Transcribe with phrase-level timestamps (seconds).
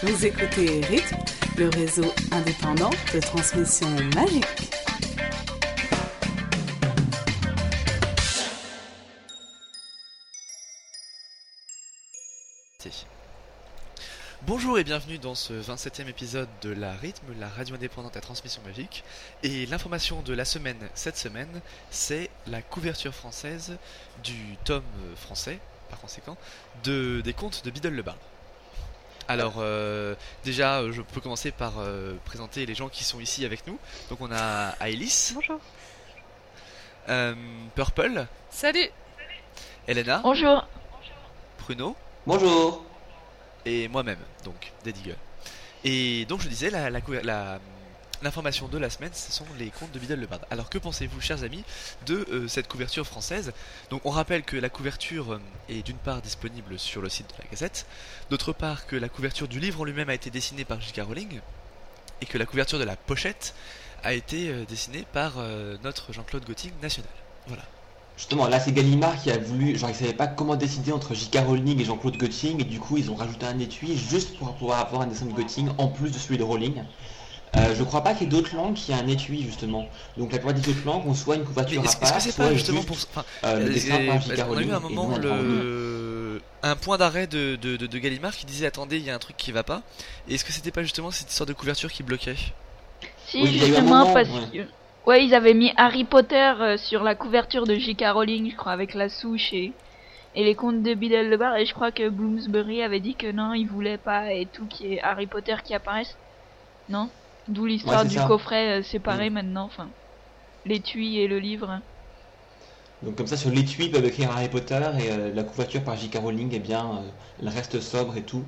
[0.00, 1.16] Vous écoutez Rythme,
[1.56, 4.70] le réseau indépendant de transmission magique.
[14.42, 18.62] Bonjour et bienvenue dans ce 27e épisode de La Rythme, la radio indépendante à transmission
[18.62, 19.02] magique.
[19.42, 21.60] Et l'information de la semaine, cette semaine,
[21.90, 23.76] c'est la couverture française
[24.22, 24.84] du tome
[25.16, 25.58] français,
[25.90, 26.36] par conséquent,
[26.84, 28.18] de, des contes de Biddle le Bard.
[29.28, 33.66] Alors, euh, déjà, je peux commencer par euh, présenter les gens qui sont ici avec
[33.66, 33.78] nous.
[34.08, 35.32] Donc, on a Aélis.
[35.34, 35.60] Bonjour.
[37.10, 37.34] Euh,
[37.74, 38.26] Purple.
[38.48, 38.88] Salut.
[39.86, 40.20] Elena.
[40.22, 40.66] Bonjour.
[41.58, 41.94] Pruno.
[42.26, 42.84] Bonjour.
[43.66, 44.96] Et moi-même, donc, Dead
[45.84, 47.58] Et donc, je disais, la, la, la
[48.20, 50.40] L'information de la semaine, ce sont les contes de Biddle le Bard.
[50.50, 51.62] Alors que pensez-vous, chers amis,
[52.04, 53.52] de euh, cette couverture française?
[53.90, 57.42] Donc on rappelle que la couverture euh, est d'une part disponible sur le site de
[57.44, 57.86] la Gazette,
[58.28, 61.02] d'autre part que la couverture du livre en lui-même a été dessinée par J.K.
[61.06, 61.40] Rowling,
[62.20, 63.54] et que la couverture de la pochette
[64.02, 65.34] a été euh, dessinée par
[65.84, 67.10] notre Jean-Claude Gotting national.
[67.46, 67.62] Voilà.
[68.16, 71.38] Justement, là c'est Gallimard qui a voulu, genre il savait pas comment décider entre J.K.
[71.46, 74.80] Rowling et Jean-Claude Gotting, et du coup ils ont rajouté un étui juste pour pouvoir
[74.80, 76.82] avoir un dessin de Gotting en plus de celui de Rowling.
[77.56, 79.88] Euh, je crois pas qu'il y ait d'autres langues qui a un étui justement.
[80.16, 82.82] Donc la plupart des autres langues ont soit une couverture à part, -ce soit justement
[82.82, 82.96] pour
[83.44, 86.42] euh, le dessin par On a eu un moment le...
[86.62, 89.36] un point d'arrêt de, de, de, Gallimard qui disait attendez il y a un truc
[89.36, 89.82] qui va pas.
[90.28, 92.36] Et est-ce que c'était pas justement cette histoire de couverture qui bloquait?
[93.26, 94.66] Si justement parce que
[95.06, 98.04] ouais ils avaient mis Harry Potter euh, sur la couverture de J.K.
[98.12, 99.72] Rowling je crois avec la souche et
[100.34, 103.32] et les contes de Biddle le Bar et je crois que Bloomsbury avait dit que
[103.32, 106.14] non il voulait pas et tout qui est Harry Potter qui apparaisse
[106.88, 107.08] non?
[107.48, 109.34] D'où l'histoire du coffret euh, séparé mm.
[109.34, 109.88] maintenant, enfin,
[110.66, 111.80] l'étui et le livre.
[113.02, 115.96] Donc comme ça sur l'étui ils peuvent écrire Harry Potter et euh, la couverture par
[115.96, 116.16] J.K.
[116.16, 117.08] Rowling eh bien euh,
[117.40, 118.44] elle reste sobre et tout.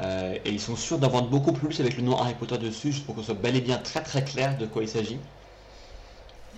[0.00, 3.06] et ils sont sûrs d'en vendre beaucoup plus avec le nom Harry Potter dessus juste
[3.06, 5.18] pour qu'on soit bel et bien très très clair de quoi il s'agit.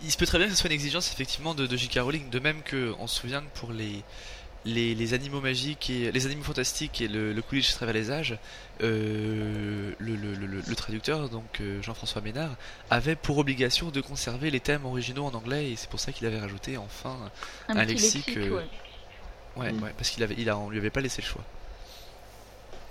[0.02, 2.00] Il se peut très bien que ce soit une exigence effectivement de, de J.K.
[2.00, 4.02] Rowling, de même que on se souvient que pour les
[4.64, 8.38] les, animaux magiques et les animaux fantastiques et le, le Quidditch travers les âges,
[8.82, 12.54] euh, le, traducteur, donc euh, Jean-François Ménard,
[12.90, 16.26] avait pour obligation de conserver les thèmes originaux en anglais et c'est pour ça qu'il
[16.26, 17.16] avait rajouté enfin
[17.68, 18.36] un, lexique.
[18.36, 18.62] Euh,
[19.56, 19.72] ouais.
[19.72, 19.82] Mm.
[19.82, 21.44] ouais, parce qu'il avait, il a, on lui avait pas laissé le choix.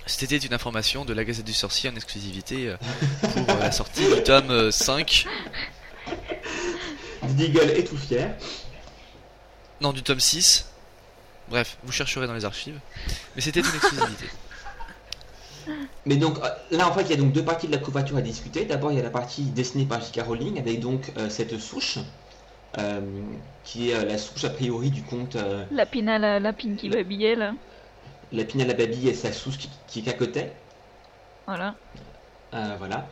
[0.06, 2.76] C'était une information de la Gazette du Sorcier en exclusivité
[3.22, 5.28] pour la sortie du tome 5.
[7.30, 8.36] Deagle est tout fier.
[9.80, 10.71] Non, du tome 6.
[11.52, 12.80] Bref, vous chercherez dans les archives.
[13.36, 14.26] Mais c'était une exclusivité.
[16.06, 18.18] Mais donc euh, là en fait il y a donc deux parties de la couverture
[18.18, 18.64] à discuter.
[18.66, 20.22] D'abord il y a la partie dessinée par J.K.
[20.26, 22.00] Rowling avec donc euh, cette souche
[22.80, 23.02] euh,
[23.66, 25.38] qui est la souche a priori du conte.
[25.72, 27.54] la pine à la, la pine qui babillait là.
[28.32, 30.54] La pine à la babille et sa souche qui, qui cacotait.
[31.46, 31.76] Voilà.
[32.52, 33.08] voilà.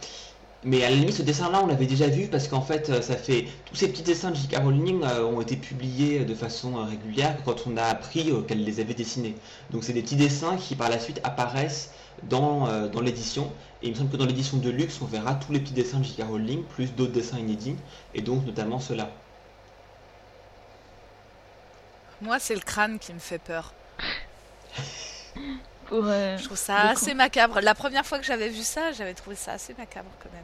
[0.65, 3.15] Mais à la limite, ce dessin-là, on l'avait déjà vu parce qu'en fait, euh, ça
[3.15, 4.57] fait tous ces petits dessins de J.K.
[4.57, 8.81] Rowling euh, ont été publiés de façon euh, régulière quand on a appris qu'elle les
[8.81, 9.35] avait dessinés.
[9.71, 11.91] Donc, c'est des petits dessins qui par la suite apparaissent
[12.23, 13.49] dans, dans l'édition.
[13.81, 15.99] Et il me semble que dans l'édition de luxe, on verra tous les petits dessins
[15.99, 16.23] de J.K.
[16.27, 17.77] Rowling plus d'autres dessins inédits,
[18.13, 19.09] et donc notamment ceux-là.
[22.21, 23.73] Moi, c'est le crâne qui me fait peur.
[25.91, 27.59] Euh, je trouve ça assez macabre.
[27.61, 30.43] La première fois que j'avais vu ça, j'avais trouvé ça assez macabre quand même.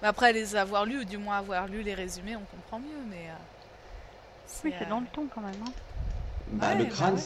[0.00, 3.02] Mais après les avoir lus, ou du moins avoir lu les résumés, on comprend mieux.
[3.08, 5.54] Mais euh, oui, c'est dans le ton quand même.
[5.66, 5.72] Hein.
[6.48, 7.18] Bah, le crâne,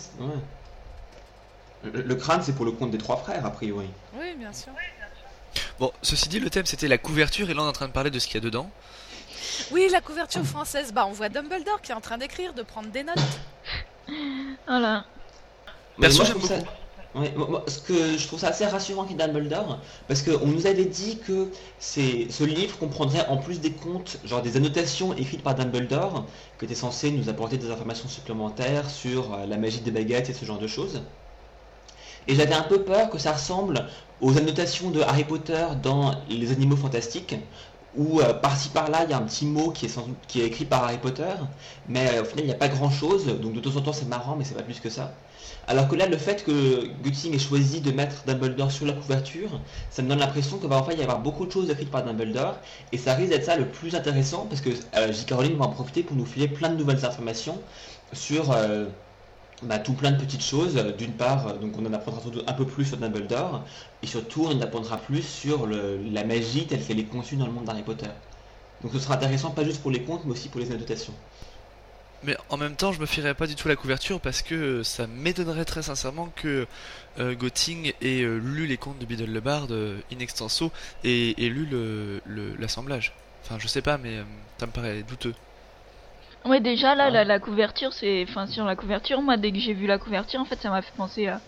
[1.82, 3.88] le, crâne, c'est pour le compte des trois frères, a priori.
[4.14, 4.72] Oui, bien sûr.
[5.78, 7.92] Bon, ceci dit, le thème c'était la couverture, et là on est en train de
[7.92, 8.70] parler de ce qu'il y a dedans.
[9.70, 10.92] Oui, la couverture française.
[10.92, 13.16] Bah, on voit Dumbledore qui est en train d'écrire, de prendre des notes.
[14.68, 15.04] Voilà.
[16.00, 16.54] Perso, j'aime beaucoup
[17.66, 19.78] ce que je trouve ça assez rassurant qu'il Dumbledore,
[20.08, 24.56] parce qu'on nous avait dit que ce livre comprendrait en plus des contes, genre des
[24.56, 26.26] annotations écrites par Dumbledore,
[26.58, 30.34] qui étaient censées nous apporter des informations supplémentaires sur euh, la magie des baguettes et
[30.34, 31.02] ce genre de choses.
[32.28, 33.86] Et j'avais un peu peur que ça ressemble
[34.20, 37.36] aux annotations de Harry Potter dans Les Animaux Fantastiques,
[37.96, 40.98] où euh, par-ci par-là il y a un petit mot qui est, écrit par Harry
[40.98, 41.34] Potter,
[41.88, 44.08] mais euh, au final il n'y a pas grand-chose, donc de temps en temps c'est
[44.08, 45.12] marrant, mais c'est pas plus que ça.
[45.68, 49.60] Alors que là, le fait que Gutting ait choisi de mettre Dumbledore sur la couverture,
[49.90, 52.56] ça me donne l'impression qu'il va enfin y avoir beaucoup de choses écrites par Dumbledore,
[52.92, 55.24] et ça risque d'être ça le plus intéressant, parce que euh, J.
[55.24, 57.60] Caroline va en profiter pour nous filer plein de nouvelles informations
[58.12, 58.86] sur euh,
[59.62, 60.74] bah, tout plein de petites choses.
[60.98, 63.64] D'une part, euh, donc on en apprendra un peu plus sur Dumbledore,
[64.02, 67.52] et surtout on en apprendra plus sur la magie telle qu'elle est conçue dans le
[67.52, 68.10] monde d'Harry Potter.
[68.82, 71.14] Donc ce sera intéressant pas juste pour les contes, mais aussi pour les annotations.
[72.22, 74.82] Mais en même temps, je me fierais pas du tout à la couverture parce que
[74.82, 76.66] ça m'étonnerait très sincèrement que
[77.18, 80.72] euh, ait euh, lu les contes de Biddle le Bard euh, in extenso
[81.04, 81.68] et, ait lu
[82.58, 83.12] l'assemblage.
[83.44, 84.18] Enfin, je sais pas, mais
[84.58, 85.34] ça me paraît douteux.
[86.46, 89.74] Ouais, déjà là, la, la, couverture, c'est, enfin, sur la couverture, moi, dès que j'ai
[89.74, 91.40] vu la couverture, en fait, ça m'a fait penser à,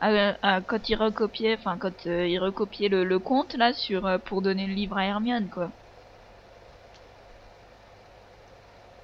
[0.00, 4.66] à, quand il recopiait, enfin, quand il recopiait le, le conte là sur pour donner
[4.66, 5.70] le livre à Hermione, quoi.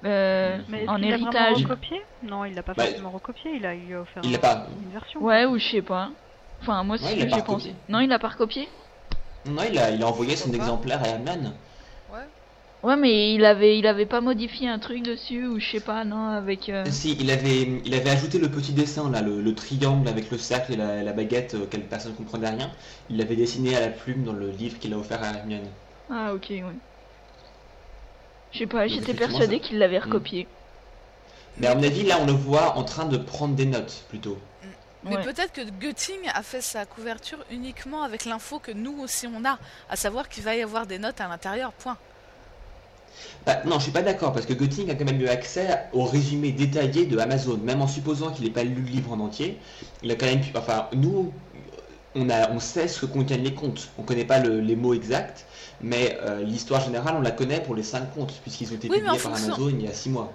[0.05, 1.63] Euh, mais en héritage.
[1.63, 1.99] recopié?
[2.21, 4.67] Non, il l'a pas bah, forcément recopié, il a eu offert il pas...
[4.81, 5.23] une version.
[5.23, 6.11] Ouais, ou je sais pas.
[6.61, 7.73] Enfin, moi, c'est ce que j'ai pensé.
[7.89, 8.67] Non, il l'a pas recopié?
[9.45, 11.53] Non, il a, il a envoyé son exemplaire à Herman.
[12.83, 12.95] Ouais.
[12.95, 16.29] Mais il avait, il avait pas modifié un truc dessus, ou je sais pas, non,
[16.29, 16.69] avec.
[16.69, 16.85] Euh...
[16.89, 20.73] Si, il avait, il avait ajouté le petit dessin là, le, triangle avec le cercle
[20.73, 22.71] et la, baguette, euh, quelle personne ne comprenait rien.
[23.09, 25.67] Il l'avait dessiné à la plume dans le livre qu'il a offert à Hermione.
[26.09, 26.63] Ah, ok, ouais.
[28.51, 30.47] Je sais pas, j'étais persuadé qu'il l'avait recopié.
[31.57, 34.37] Mais à mon avis, là, on le voit en train de prendre des notes plutôt.
[35.03, 39.45] Mais peut-être que Götting a fait sa couverture uniquement avec l'info que nous aussi on
[39.45, 39.57] a,
[39.89, 41.97] à savoir qu'il va y avoir des notes à l'intérieur, point.
[43.45, 46.03] Bah, non, je suis pas d'accord, parce que Götting a quand même eu accès au
[46.03, 49.57] résumé détaillé de Amazon, même en supposant qu'il n'ait pas lu le livre en entier.
[50.03, 50.51] Il a quand même pu.
[50.55, 51.31] Enfin, nous,
[52.15, 53.89] on, a, on sait ce que contiennent les comptes.
[53.97, 55.45] On connaît pas les mots exacts,
[55.81, 59.17] mais euh, l'histoire générale, on la connaît pour les 5 contes, puisqu'ils ont été publiés
[59.17, 60.33] par Amazon il y a 6 mois.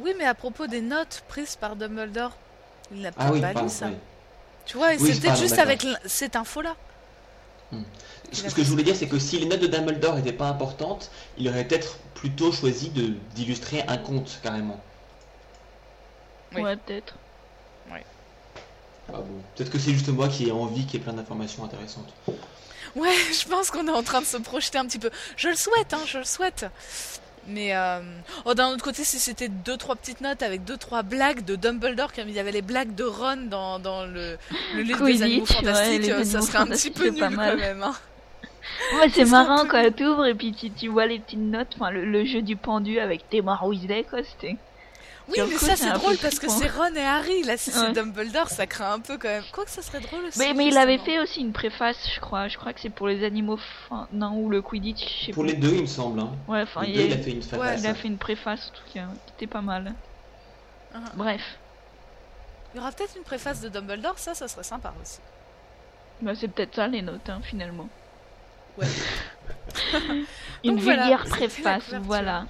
[0.00, 2.32] Oui, mais à propos des notes prises par Dumbledore,
[2.94, 3.86] il n'a ah pas lu ça.
[4.66, 6.76] Tu vois, c'était juste avec cette info-là.
[8.32, 11.10] Ce, que je voulais dire, c'est que si les notes de Dumbledore n'étaient pas importantes,
[11.36, 12.90] il aurait peut-être plutôt choisi
[13.34, 14.80] d'illustrer un conte, carrément.
[16.54, 17.16] Ouais, peut-être.
[19.12, 19.18] Ah
[19.56, 22.12] peut-être que c'est juste moi qui ai envie qu'il y ait plein d'informations intéressantes.
[22.94, 25.10] Ouais, je pense qu'on est en train de se projeter un petit peu.
[25.36, 26.66] Je le souhaite, hein, je le souhaite.
[27.48, 28.00] Mais euh...
[28.44, 31.56] oh, d'un autre côté, si c'était deux trois petites notes avec deux trois blagues de
[31.56, 34.38] Dumbledore, comme il y avait les blagues de Ron dans, dans le,
[34.74, 37.82] le livre des animaux fantastiques, ça serait un petit peu nul quand même.
[37.82, 37.94] Hein.
[38.94, 41.90] Ouais, c'est marrant quand tu ouvres et puis tu, tu, vois les petites notes, enfin
[41.90, 44.56] le, jeu du pendu avec tes Weasley, quoi, c'était.
[45.28, 47.42] Oui, mais ça c'est drôle parce que c'est Ron et Harry.
[47.44, 49.44] Là, si c'est Dumbledore, ça craint un peu quand même.
[49.52, 50.38] Quoi que ça serait drôle aussi.
[50.38, 52.48] Mais, mais il avait fait aussi une préface, je crois.
[52.48, 53.58] Je crois que c'est pour les animaux.
[54.12, 55.20] Non, ou le Quidditch.
[55.20, 56.20] Je sais pour les deux, il me semble.
[56.20, 56.32] Hein.
[56.48, 57.16] Ouais, enfin, il, a...
[57.18, 57.80] fait une préface.
[57.80, 59.94] il a fait une préface, en tout cas, qui était pas mal.
[60.94, 60.98] Uh-huh.
[61.14, 61.58] Bref.
[62.74, 65.18] Il y aura peut-être une préface de Dumbledore, ça, ça serait sympa aussi.
[66.22, 67.88] Bah, c'est peut-être ça les notes, hein, finalement.
[68.78, 68.86] Ouais.
[70.64, 72.46] une vulgaire préface, voilà.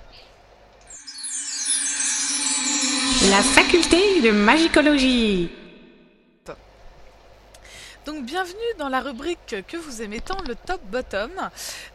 [3.31, 5.51] La faculté de magicologie.
[8.05, 11.31] Donc bienvenue dans la rubrique que vous aimez tant, le top bottom.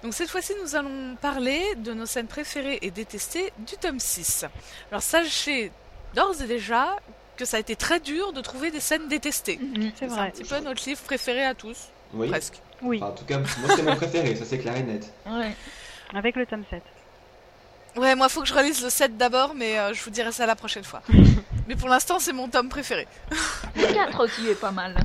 [0.03, 4.45] Donc cette fois-ci nous allons parler de nos scènes préférées et détestées du tome 6.
[4.89, 5.71] Alors sachez
[6.15, 6.95] d'ores et déjà
[7.35, 9.57] que ça a été très dur de trouver des scènes détestées.
[9.57, 10.21] Mhm, c'est vrai.
[10.21, 11.89] un petit peu notre livre préféré à tous.
[12.13, 12.29] Oui.
[12.29, 12.61] Presque.
[12.81, 13.03] Oui.
[13.03, 15.11] en tout cas, moi c'est mon préféré, ça c'est clair et net.
[15.25, 15.53] Ouais.
[16.13, 16.81] Avec le tome 7.
[17.97, 20.45] Ouais, moi faut que je relise le 7 d'abord, mais euh, je vous dirai ça
[20.45, 21.01] la prochaine fois.
[21.67, 23.07] mais pour l'instant, c'est mon tome préféré.
[23.75, 24.95] le 4 aussi est pas mal.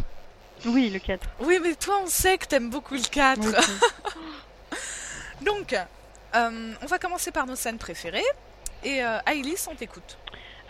[0.67, 1.27] Oui, le 4.
[1.41, 3.41] Oui, mais toi, on sait que t'aimes beaucoup le 4.
[5.43, 5.73] Donc,
[6.35, 8.23] euh, on va commencer par nos scènes préférées.
[8.85, 10.19] Et euh, Ailis, on t'écoute.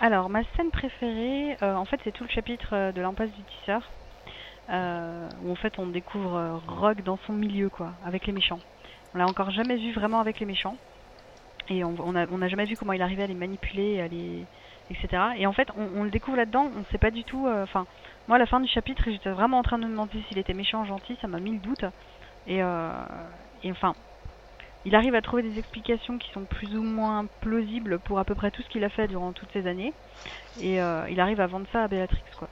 [0.00, 3.90] Alors, ma scène préférée, en fait, c'est tout le chapitre de l'impasse du tisseur.
[4.68, 8.60] où en fait, on découvre Rogue dans son milieu, quoi, avec les méchants.
[9.14, 10.76] On l'a encore jamais vu vraiment avec les méchants.
[11.68, 14.44] Et on n'a on jamais vu comment il arrivait à les manipuler, à les,
[14.90, 15.22] etc.
[15.36, 17.46] Et en fait, on, le découvre là-dedans, on ne sait pas du tout.
[17.46, 17.86] Euh, enfin,
[18.28, 20.54] moi, à la fin du chapitre, j'étais vraiment en train de me demander s'il était
[20.54, 21.84] méchant ou gentil, ça m'a mis le doute.
[22.46, 22.90] Et, euh,
[23.62, 23.94] et enfin,
[24.84, 28.34] il arrive à trouver des explications qui sont plus ou moins plausibles pour à peu
[28.34, 29.92] près tout ce qu'il a fait durant toutes ces années.
[30.60, 32.48] Et euh, il arrive à vendre ça à Béatrix, quoi.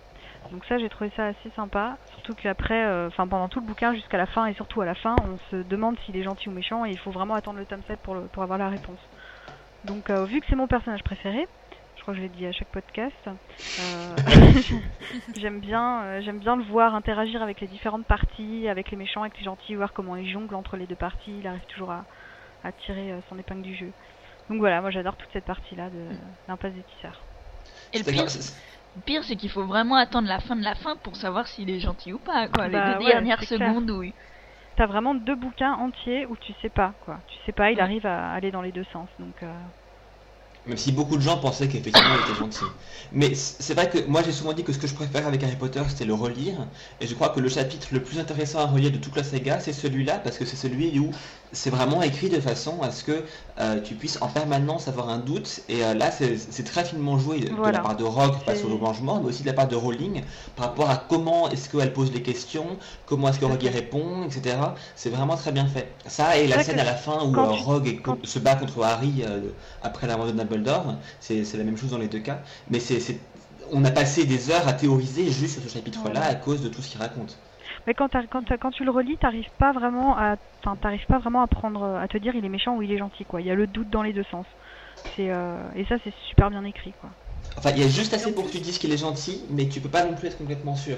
[0.50, 1.96] Donc ça, j'ai trouvé ça assez sympa.
[2.12, 4.94] Surtout qu'après, euh, enfin pendant tout le bouquin jusqu'à la fin et surtout à la
[4.94, 7.66] fin, on se demande s'il est gentil ou méchant et il faut vraiment attendre le
[7.66, 8.98] tome 7 pour, pour avoir la réponse.
[9.84, 11.46] Donc euh, vu que c'est mon personnage préféré,
[11.96, 14.16] je crois que je l'ai dit à chaque podcast, euh,
[15.36, 19.38] j'aime bien, j'aime bien le voir interagir avec les différentes parties, avec les méchants, avec
[19.38, 21.38] les gentils, voir comment il jongle entre les deux parties.
[21.38, 22.04] Il arrive toujours à,
[22.64, 23.92] à tirer son épingle du jeu.
[24.48, 26.08] Donc voilà, moi j'adore toute cette partie-là de
[26.48, 27.20] l'impasse des tisseurs.
[27.92, 28.26] Et le pire,
[29.04, 31.80] pire, c'est qu'il faut vraiment attendre la fin de la fin pour savoir s'il est
[31.80, 32.68] gentil ou pas, quoi.
[32.68, 34.12] Les bah deux dernières secondes, oui.
[34.76, 37.18] T'as vraiment deux bouquins entiers où tu sais pas, quoi.
[37.28, 39.42] Tu sais pas, il arrive à aller dans les deux sens, donc.
[39.42, 39.52] Euh...
[40.66, 42.64] Même si beaucoup de gens pensaient qu'effectivement il était gentil.
[43.12, 45.56] Mais c'est vrai que moi j'ai souvent dit que ce que je préfère avec Harry
[45.56, 46.66] Potter c'était le relire.
[47.00, 49.58] Et je crois que le chapitre le plus intéressant à relire de toute la saga
[49.58, 51.10] c'est celui-là parce que c'est celui où
[51.52, 53.24] c'est vraiment écrit de façon à ce que
[53.58, 55.60] euh, tu puisses en permanence avoir un doute.
[55.68, 59.20] Et euh, là c'est très finement joué de la part de Rogue face au changement,
[59.20, 60.22] mais aussi de la part de Rowling
[60.56, 62.66] par rapport à comment est-ce qu'elle pose les questions,
[63.06, 64.56] comment est-ce que Rogue y répond, etc.
[64.94, 65.92] C'est vraiment très bien fait.
[66.06, 69.24] Ça et la scène à la fin où euh, Rogue se bat contre Harry
[69.82, 72.42] après la mort de Dumbledore, c'est la même chose dans les deux cas.
[72.68, 73.20] Mais c'est
[73.72, 76.82] on a passé des heures à théoriser juste sur ce chapitre-là à cause de tout
[76.82, 77.38] ce qu'il raconte.
[77.86, 80.36] Mais quand, quand, quand, tu le relis, t'arrives pas vraiment à,
[80.82, 83.24] t'arrives pas vraiment à prendre, à te dire il est méchant ou il est gentil,
[83.24, 83.40] quoi.
[83.40, 84.46] Il y a le doute dans les deux sens.
[85.16, 87.10] C'est euh, et ça c'est super bien écrit, quoi.
[87.56, 89.80] Enfin, il y a juste assez pour que tu dises qu'il est gentil, mais tu
[89.80, 90.96] peux pas non plus être complètement sûr.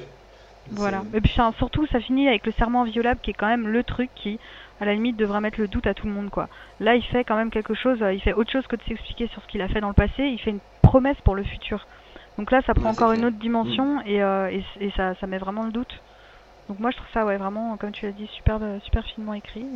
[0.70, 1.02] Voilà.
[1.12, 4.10] Et puis surtout, ça finit avec le serment inviolable qui est quand même le truc
[4.14, 4.38] qui,
[4.80, 6.48] à la limite, devrait mettre le doute à tout le monde, quoi.
[6.80, 7.98] Là, il fait quand même quelque chose.
[8.12, 10.24] Il fait autre chose que de s'expliquer sur ce qu'il a fait dans le passé.
[10.24, 11.86] Il fait une promesse pour le futur.
[12.38, 14.02] Donc là, ça prend encore une autre dimension mm.
[14.06, 15.92] et, euh, et, ça, ça met vraiment le doute.
[16.68, 19.66] Donc moi, je trouve ça, ouais, vraiment, comme tu l'as dit, super, super finement écrit.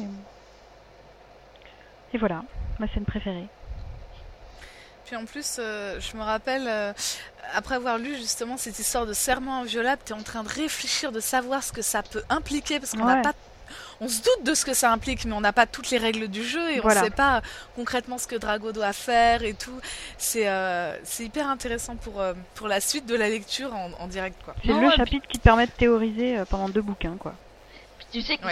[2.12, 2.43] Et, voilà,
[2.79, 3.47] ma scène préférée.
[5.05, 6.93] Puis en plus, euh, je me rappelle, euh,
[7.55, 11.12] après avoir lu justement cette histoire de serment inviolable, tu es en train de réfléchir,
[11.12, 13.35] de savoir ce que ça peut impliquer, parce qu'on n'a pas
[14.00, 16.29] on se doute de ce que ça implique, mais on n'a pas toutes les règles
[16.29, 17.43] du jeu et on ne sait pas
[17.75, 19.81] concrètement ce que Drago doit faire et tout.
[20.19, 24.38] C'est euh, hyper intéressant pour, euh, pour la suite de la lecture en, direct.
[24.65, 27.17] C'est le chapitre qui te permet de théoriser euh, pendant deux bouquins.
[27.19, 27.35] quoi.
[28.12, 28.47] tu sais que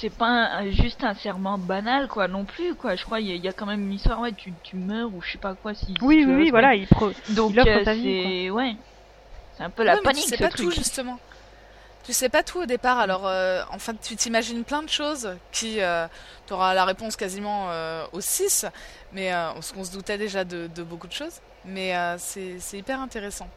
[0.00, 3.52] c'est pas juste un serment banal quoi non plus quoi je crois il y, a
[3.52, 6.24] quand même une histoire ouais tu, tu meurs ou je sais pas quoi si oui
[6.26, 7.10] oui, oui voilà il, pro...
[7.30, 8.76] donc c'est ouais
[9.56, 11.18] c'est un peu la panique c'est pas tout justement
[12.04, 15.36] tu sais pas tout au départ, alors euh, en fait tu t'imagines plein de choses
[15.52, 16.06] qui euh,
[16.46, 18.66] tu auras la réponse quasiment euh, au 6,
[19.12, 23.48] mais euh, on se doutait déjà de, beaucoup de choses, mais c'est hyper intéressant.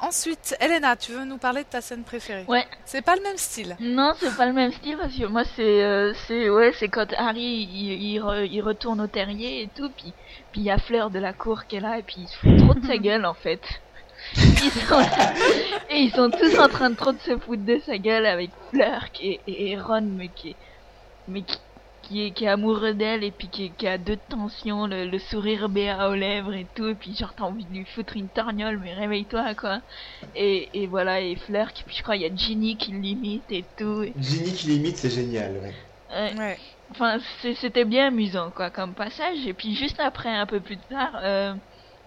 [0.00, 2.44] ensuite, Elena, tu veux nous parler de ta scène préférée?
[2.48, 2.66] Ouais.
[2.84, 3.76] C'est pas le même style.
[3.80, 7.66] Non, c'est pas le même style parce que moi c'est c'est ouais c'est quand Harry
[7.72, 8.20] il,
[8.52, 10.12] il, retourne au terrier et tout, puis
[10.52, 12.36] puis il y a Fleur de la cour qui est là et puis il se
[12.38, 13.62] fout trop de sa gueule en fait.
[15.90, 18.50] et ils sont tous en train de trop de se foutre de sa gueule avec
[18.70, 20.56] Fleur et, et Ron, mais qui est,
[21.28, 21.42] mais
[22.02, 25.68] qui, est, qui est amoureux d'elle et puis qui, qui a deux tensions, le, sourire
[25.68, 28.80] béat aux lèvres et tout, et puis genre t'as envie de lui foutre une torgnole,
[28.82, 29.80] mais réveille-toi quoi.
[30.34, 33.50] Et, et voilà, et Fleur, qui, puis je crois il y a Ginny qui l'imite
[33.50, 34.04] et tout.
[34.18, 36.34] Ginny qui l'imite, c'est génial, ouais.
[36.36, 36.58] ouais.
[36.90, 37.18] Enfin,
[37.60, 41.54] c'était bien amusant quoi comme passage, et puis juste après, un peu plus tard, euh,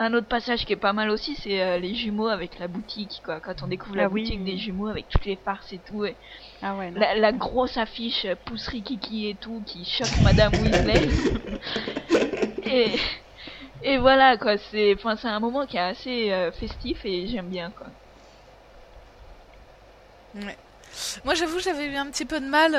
[0.02, 3.22] un autre passage qui est pas mal aussi, c'est euh, les jumeaux avec la boutique,
[3.24, 3.40] quoi.
[3.40, 6.06] Quand on découvre la ah boutique des jumeaux avec toutes les farces et tout.
[6.62, 11.08] Ah ouais, la, grosse affiche euh, Pousserie Kiki et tout qui choque Madame Weasley.
[12.66, 12.88] et,
[13.84, 14.58] et voilà, quoi.
[14.58, 17.88] C'est, enfin, c'est un moment qui est assez euh, festif et j'aime bien, quoi.
[20.36, 20.58] Ouais.
[21.26, 22.76] Moi, j'avoue, j'avais eu un petit peu de mal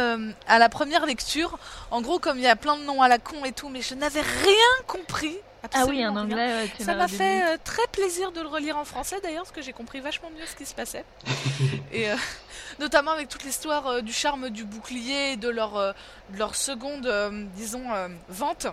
[0.47, 1.59] à la première lecture.
[1.91, 3.81] En gros, comme il y a plein de noms à la con et tout, mais
[3.81, 5.39] je n'avais rien compris
[5.75, 6.69] ah oui, en anglais.
[6.79, 9.73] ça m'a fait euh, très plaisir de le relire en français d'ailleurs, parce que j'ai
[9.73, 11.05] compris vachement mieux ce qui se passait.
[11.93, 12.17] et euh,
[12.81, 15.95] notamment avec toute l'histoire euh, du charme du bouclier et de leur,
[16.35, 17.11] leur seconde,
[17.57, 17.85] disons,
[18.29, 18.67] vente.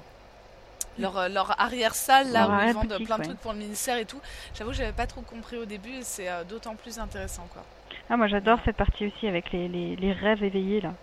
[0.98, 4.20] Leur, leur arrière-salle, là où ils vendent plein de trucs pour le ministère et tout.
[4.54, 7.48] J'avoue, j'avais pas trop compris au début et c'est d'autant plus intéressant.
[7.54, 7.64] quoi.
[8.10, 10.94] Ah, moi j'adore cette partie aussi avec les, les, les rêves éveillés là.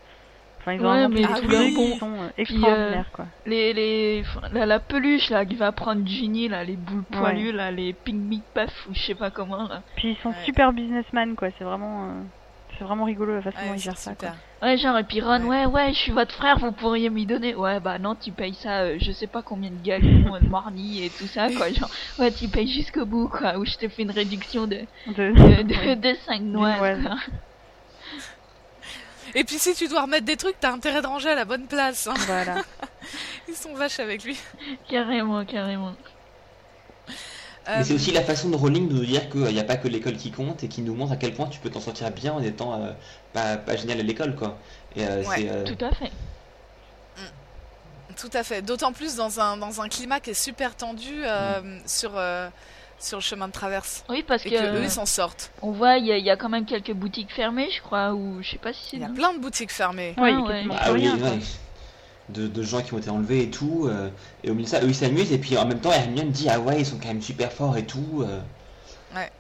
[0.67, 3.27] Enfin, ils ont ouais, mais des couleurs sont euh, extraordinaires, quoi.
[3.47, 7.93] Les, les, la, peluche, là, qui va prendre Ginny, là, les boules poilues, là, les
[7.93, 9.83] ping puff, ou je sais pas comment, là.
[9.95, 11.51] Puis ils sont super businessmen, quoi.
[11.57, 12.23] C'est vraiment, euh,
[12.77, 14.31] c'est vraiment rigolo la façon dont ils gèrent ça, quoi.
[14.61, 15.67] Ouais, genre, et puis Ron, ouais.
[15.67, 17.55] ouais, je suis votre frère, vous pourriez m'y donner.
[17.55, 21.05] Ouais, bah non, tu payes ça, euh, je sais pas combien de galions, de marni
[21.05, 21.71] et tout ça, quoi.
[21.71, 23.57] Genre, ouais, tu payes jusqu'au bout, quoi.
[23.59, 26.75] Ou je te fais une réduction de, de, de, de, 5 noix,
[29.37, 31.67] et puis si tu dois remettre des trucs, t'as intérêt de ranger à la bonne
[31.67, 32.07] place.
[32.07, 32.15] Hein.
[32.27, 32.57] Voilà.
[33.49, 34.39] Ils sont vaches avec lui.
[34.89, 35.95] Carrément, carrément.
[37.69, 39.77] Mais c'est euh, aussi la façon de Rowling de nous dire qu'il n'y a pas
[39.77, 42.11] que l'école qui compte et qui nous montre à quel point tu peux t'en sortir
[42.13, 42.93] bien en étant euh,
[43.35, 44.57] pas, génial à l'école, quoi.
[44.97, 46.13] Et, euh, Tout à fait.
[47.19, 48.15] Mm.
[48.17, 48.63] Tout à fait.
[48.63, 51.81] D'autant plus dans un, dans un climat qui est super tendu mm.
[51.85, 52.13] sur
[52.99, 54.05] sur le chemin de traverse.
[54.09, 55.51] Oui, parce et que, eux ils s'en sortent.
[55.63, 58.59] On voit, il y, a quand même quelques boutiques fermées, je crois, ou je sais
[58.59, 58.97] pas si c'est.
[58.97, 60.15] Il y a plein de boutiques fermées.
[60.19, 60.33] oui,
[60.71, 61.09] ah, ah oui,
[62.29, 63.87] de, de, gens qui ont été enlevés et tout.
[63.87, 64.11] Euh,
[64.43, 66.49] et au milieu de ça, eux ils s'amusent, et puis en même temps, Hermione dit
[66.51, 68.25] Ah ouais, ils sont quand même super forts et tout.
[68.27, 68.41] Euh.
[69.15, 69.31] Ouais.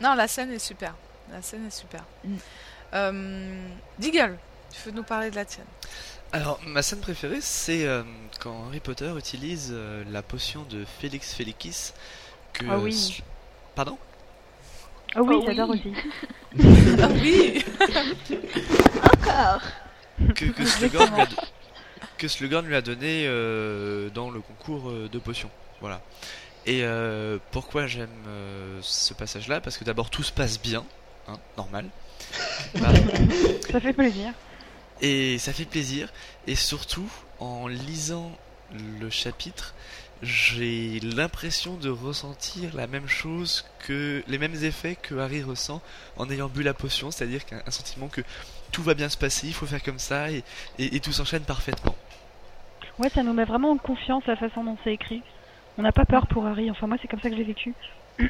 [0.00, 0.94] Non, la scène est super.
[1.30, 2.04] La scène est super.
[2.24, 2.36] Mm.
[2.94, 4.38] Euh, Diggle,
[4.72, 5.66] Tu veux nous parler de la tienne?
[6.32, 8.02] Alors, ma scène préférée, c'est euh,
[8.40, 11.92] quand Harry Potter utilise euh, la potion de Félix Felicis.
[12.58, 13.22] Que, Ah oui.
[13.74, 13.98] Pardon?
[15.16, 15.44] Oh oui, Oh oui.
[15.46, 15.92] j'adore aussi.
[17.02, 17.64] Ah oui
[19.04, 19.60] Encore
[20.34, 21.36] que, que, Slughorn lui a, do-
[22.18, 25.50] que Slughorn lui a donné euh, dans le concours euh, de potions.
[25.80, 26.00] Voilà.
[26.64, 29.60] Et euh, pourquoi j'aime euh, ce passage-là?
[29.60, 30.84] Parce que d'abord tout se passe bien,
[31.28, 31.86] hein, normal.
[33.70, 34.32] Ça fait plaisir.
[35.02, 36.08] Et ça fait plaisir.
[36.46, 37.08] Et surtout,
[37.38, 38.32] en lisant
[39.00, 39.74] le chapitre,
[40.22, 45.82] j'ai l'impression de ressentir la même chose que les mêmes effets que Harry ressent
[46.16, 48.22] en ayant bu la potion, c'est-à-dire qu'un un sentiment que
[48.72, 50.42] tout va bien se passer, il faut faire comme ça et,
[50.78, 51.94] et- et tout s'enchaîne parfaitement.
[52.98, 55.22] Ouais, ça nous met vraiment en confiance la façon dont c'est écrit.
[55.76, 56.70] On n'a pas peur pour Harry.
[56.70, 57.74] Enfin, moi, c'est comme ça que je l'ai vécu.
[58.18, 58.24] je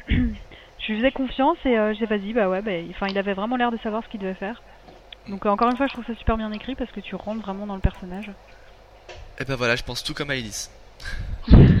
[0.91, 3.71] lui faisais confiance et euh, j'ai vas-y, bah ouais, bah, enfin, il avait vraiment l'air
[3.71, 4.61] de savoir ce qu'il devait faire.
[5.29, 7.41] Donc, euh, encore une fois, je trouve ça super bien écrit parce que tu rentres
[7.41, 8.29] vraiment dans le personnage.
[9.39, 10.69] Et ben voilà, je pense tout comme Alice.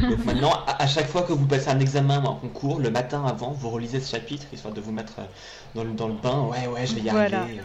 [0.09, 2.89] Donc maintenant, à, à chaque fois que vous passez un examen ou un concours, le
[2.89, 5.23] matin avant, vous relisez ce chapitre, histoire de vous mettre euh,
[5.75, 6.41] dans le, dans le bain.
[6.41, 7.41] Ouais, ouais, je vais y Voilà.
[7.41, 7.61] arriver.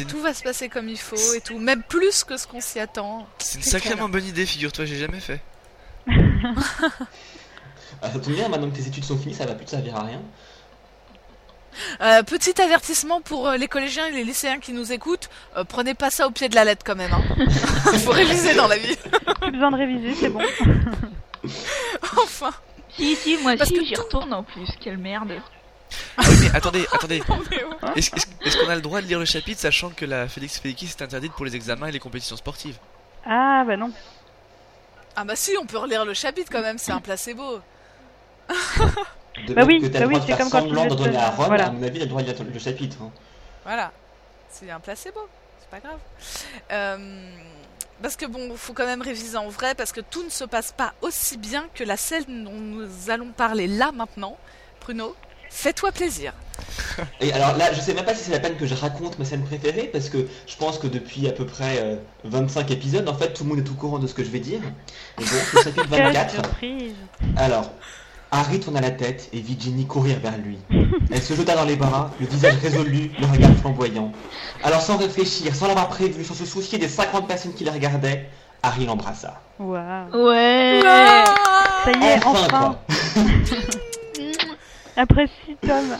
[0.00, 2.60] Une, Tout va se passer comme il faut et tout, même plus que ce qu'on
[2.62, 3.26] s'y attend.
[3.38, 5.40] c'est une sacrément bonne idée, figure-toi, j'ai jamais fait.
[8.04, 9.94] Ah, ça tombe bien, maintenant que tes études sont finies, ça va plus te servir
[9.96, 10.20] à rien.
[12.00, 15.94] Euh, petit avertissement pour euh, les collégiens et les lycéens qui nous écoutent, euh, prenez
[15.94, 17.12] pas ça au pied de la lettre quand même.
[17.12, 17.22] Hein.
[17.92, 18.96] Il faut réviser dans la vie.
[19.40, 20.40] Plus besoin de réviser, c'est bon.
[22.22, 22.50] enfin.
[22.96, 25.32] Si, si, moi Parce si, que j'y tout- retourne en plus, quelle merde.
[26.18, 27.22] Oui, mais attendez, attendez.
[27.96, 31.02] Est-ce qu'on a le droit de lire le chapitre sachant que la Félix Felicis est
[31.02, 32.76] interdite pour les examens et les compétitions sportives?
[33.24, 33.90] Ah, bah non.
[35.16, 37.60] Ah bah si, on peut relire le chapitre quand même, c'est un placebo.
[39.46, 41.44] De Bah oui, que bah oui, de c'est comme quand tu te- donner à Ron,
[41.46, 41.66] voilà.
[41.66, 42.96] à mon avis, t'as le droit de lire le chapitre.
[43.02, 43.10] hein.
[43.64, 43.92] Voilà.
[44.50, 45.20] C'est un placebo,
[45.60, 45.98] c'est pas grave.
[46.72, 47.30] Euh,
[48.02, 50.72] parce que bon, faut quand même réviser en vrai, parce que tout ne se passe
[50.72, 54.36] pas aussi bien que la scène dont nous allons parler là maintenant.
[54.80, 55.14] Bruno,
[55.48, 56.34] fais-toi plaisir.
[57.20, 59.24] Et alors là, je sais même pas si c'est la peine que je raconte ma
[59.24, 63.14] scène préférée, parce que je pense que depuis à peu près euh, 25 épisodes, en
[63.14, 64.60] fait, tout le monde est au courant de ce que je vais dire.
[65.20, 66.34] Et donc, le chapitre Quelle 24.
[66.34, 66.94] surprise.
[67.36, 67.70] Alors,
[68.34, 70.58] Harry tourna la tête et vit Ginny courir vers lui.
[71.10, 74.10] Elle se jeta dans les bras, le visage résolu, le regard flamboyant.
[74.64, 78.30] Alors, sans réfléchir, sans l'avoir prévu, sans se soucier des 50 personnes qui la regardaient,
[78.62, 79.38] Harry l'embrassa.
[79.58, 80.28] Waouh.
[80.28, 82.78] Ouais Ça y est, Enfin, enfin.
[84.96, 85.96] Après 6 tomes.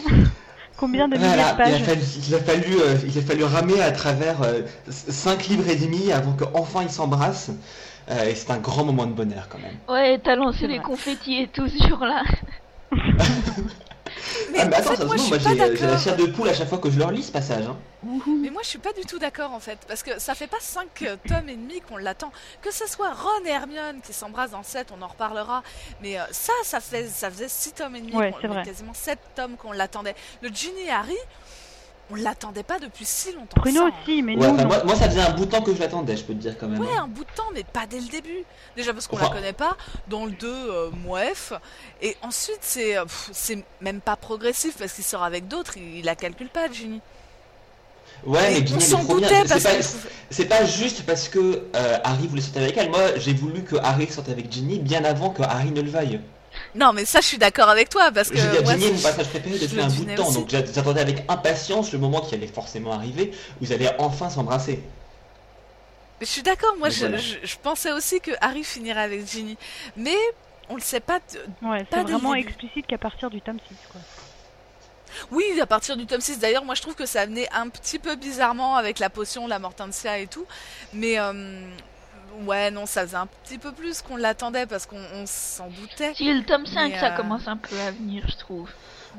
[0.78, 3.22] Combien de milliers Voilà, de il a pages fallu, il a fallu, euh, il a
[3.22, 4.38] fallu ramer à travers
[4.88, 7.50] 5 livres et demi avant qu'enfin ils s'embrassent.
[8.10, 9.76] Euh, et c'est un grand moment de bonheur quand même.
[9.88, 12.22] Ouais, t'as lancé C'est les confettis et tout ce jour-là.
[12.90, 12.98] Mais,
[14.58, 16.48] ah, mais en attends, fait, moi, moi, suis pas j'ai euh, la chair de poule
[16.48, 17.64] à chaque fois que je leur lis ce passage.
[17.66, 17.76] hein.
[18.42, 20.58] Mais moi, je suis pas du tout d'accord en fait, parce que ça fait pas
[20.60, 20.88] 5
[21.26, 22.32] tomes et demi qu'on l'attend.
[22.60, 25.62] Que ce soit Ron et Hermione qui s'embrassent dans le 7, on en reparlera.
[26.02, 28.34] Mais euh, ça, ça, fait, ça faisait 6 tomes et demi, Ouais,
[28.64, 30.16] quasiment 7 tomes qu'on l'attendait.
[30.42, 31.16] Le Ginny et Harry,
[32.10, 33.56] on l'attendait pas depuis si longtemps.
[33.60, 33.90] Bruno ça, hein.
[34.02, 34.68] aussi, mais Ouais, nous, enfin, non.
[34.68, 36.56] moi, moi, ça faisait un bout de temps que je l'attendais, je peux te dire
[36.58, 36.80] quand même.
[36.80, 37.04] Ouais, hein.
[37.04, 38.44] un bout de temps, mais pas dès le début.
[38.76, 39.76] Déjà parce qu'on Enfin- la connaît pas.
[40.08, 41.52] Dans le 2, euh, mouef.
[42.02, 45.76] Et ensuite, c'est euh, c'est même pas progressif parce qu'il sort avec d'autres.
[45.78, 47.00] Il, il la calcule pas, Ginny.
[48.26, 49.98] Ouais, Et mais on s'en doutait parce que.
[50.30, 52.90] c'est pas juste parce que euh, Harry voulait sortir avec elle.
[52.90, 56.20] Moi, j'ai voulu que Harry sorte avec Ginny bien avant que Harry ne le veuille.
[56.74, 58.36] Non, mais ça, je suis d'accord avec toi parce que.
[58.38, 60.34] Ginny est mon passage préféré depuis un bout de temps, aussi.
[60.38, 64.30] donc j'a- j'attendais avec impatience le moment qui allait forcément arriver, où ils allaient enfin
[64.30, 64.82] s'embrasser.
[66.20, 67.16] Je suis d'accord, moi je, voilà.
[67.18, 69.58] je- je pensais aussi que Harry finirait avec Ginny.
[69.96, 70.14] Mais
[70.68, 71.18] on le sait pas.
[71.62, 72.48] Ouais, Pas c'est vraiment début.
[72.48, 74.00] explicite qu'à partir du tome 6, quoi.
[75.30, 77.98] Oui, à partir du tome 6, d'ailleurs, moi je trouve que ça venait un petit
[77.98, 80.46] peu bizarrement avec la potion, la Mortensia et tout.
[80.94, 81.68] Mais euh,
[82.32, 86.14] ouais, non, ça faisait un petit peu plus qu'on l'attendait parce qu'on on s'en doutait.
[86.14, 88.70] Si le tome 5, Mais, ça euh, commence un peu à venir, je trouve.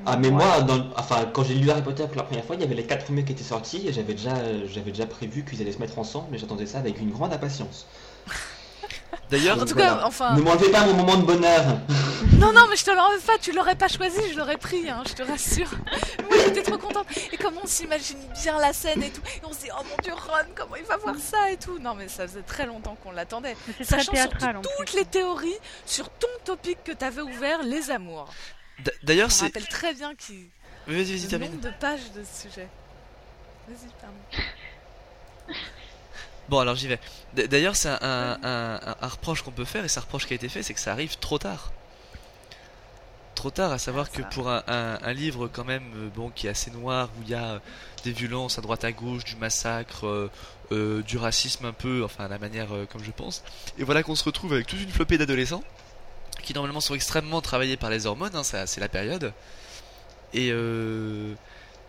[0.05, 0.31] Ah mais Ouais.
[0.31, 2.75] moi, dans, enfin, quand j'ai lu Harry Potter pour la première fois, il y avait
[2.75, 5.79] les quatre premiers qui étaient sortis et j'avais déjà, j'avais déjà prévu qu'ils allaient se
[5.79, 7.87] mettre ensemble, mais j'attendais ça avec une grande impatience.
[9.29, 9.89] D'ailleurs, En tout voilà.
[9.95, 10.35] cas, enfin.
[10.35, 11.63] Ne m'enlevez pas mon moment de bonheur.
[12.39, 15.03] Non, non, mais je te l'enlève pas, tu l'aurais pas choisi, je l'aurais pris, hein,
[15.07, 15.71] je te rassure.
[16.29, 17.07] Moi j'étais trop contente.
[17.31, 19.95] Et comme on s'imagine bien la scène et tout, et on se dit, oh mon
[20.03, 21.79] dieu, Ron, comment il va voir ça et tout.
[21.79, 23.55] Non, mais ça faisait très longtemps qu'on l'attendait.
[23.77, 24.97] C'est Sachant surtout théâtral toutes plus.
[24.99, 28.27] les théories sur ton topic que t'avais ouvert, les amours.
[29.03, 29.45] d'ailleurs, Je me c'est.
[29.45, 30.49] rappelle très bien qui.
[30.87, 32.67] Vas-y, vas-y, le nombre de pages de ce sujet.
[33.69, 35.57] Vas-y, pardon.
[36.49, 36.99] Bon, alors j'y vais.
[37.47, 40.33] D'ailleurs, c'est un, un, un- un reproche qu'on peut faire, et c'est un reproche qui
[40.33, 41.71] a été fait, c'est que ça arrive trop tard.
[43.35, 46.69] trop tard, à savoir que pour un, livre quand même euh, bon qui est assez
[46.71, 47.59] noir où il y a
[48.03, 50.29] des violences à droite à gauche, du massacre,
[50.71, 53.43] du racisme un peu, enfin la manière comme je pense.
[53.77, 55.63] Et voilà qu'on se retrouve avec toute une flopée d'adolescents
[56.41, 59.33] qui normalement sont extrêmement travaillés par les hormones, hein, c'est la période.
[60.33, 60.51] Et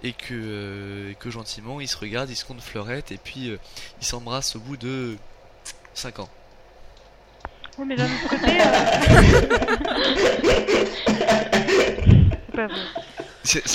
[0.04, 3.50] et que, que gentiment ils se regardent, ils se comptent fleurettes et puis
[4.00, 5.16] ils s'embrassent au bout de
[5.94, 6.28] 5 ans.
[7.78, 8.60] Oui, mais d'un autre côté.
[12.56, 12.68] Euh...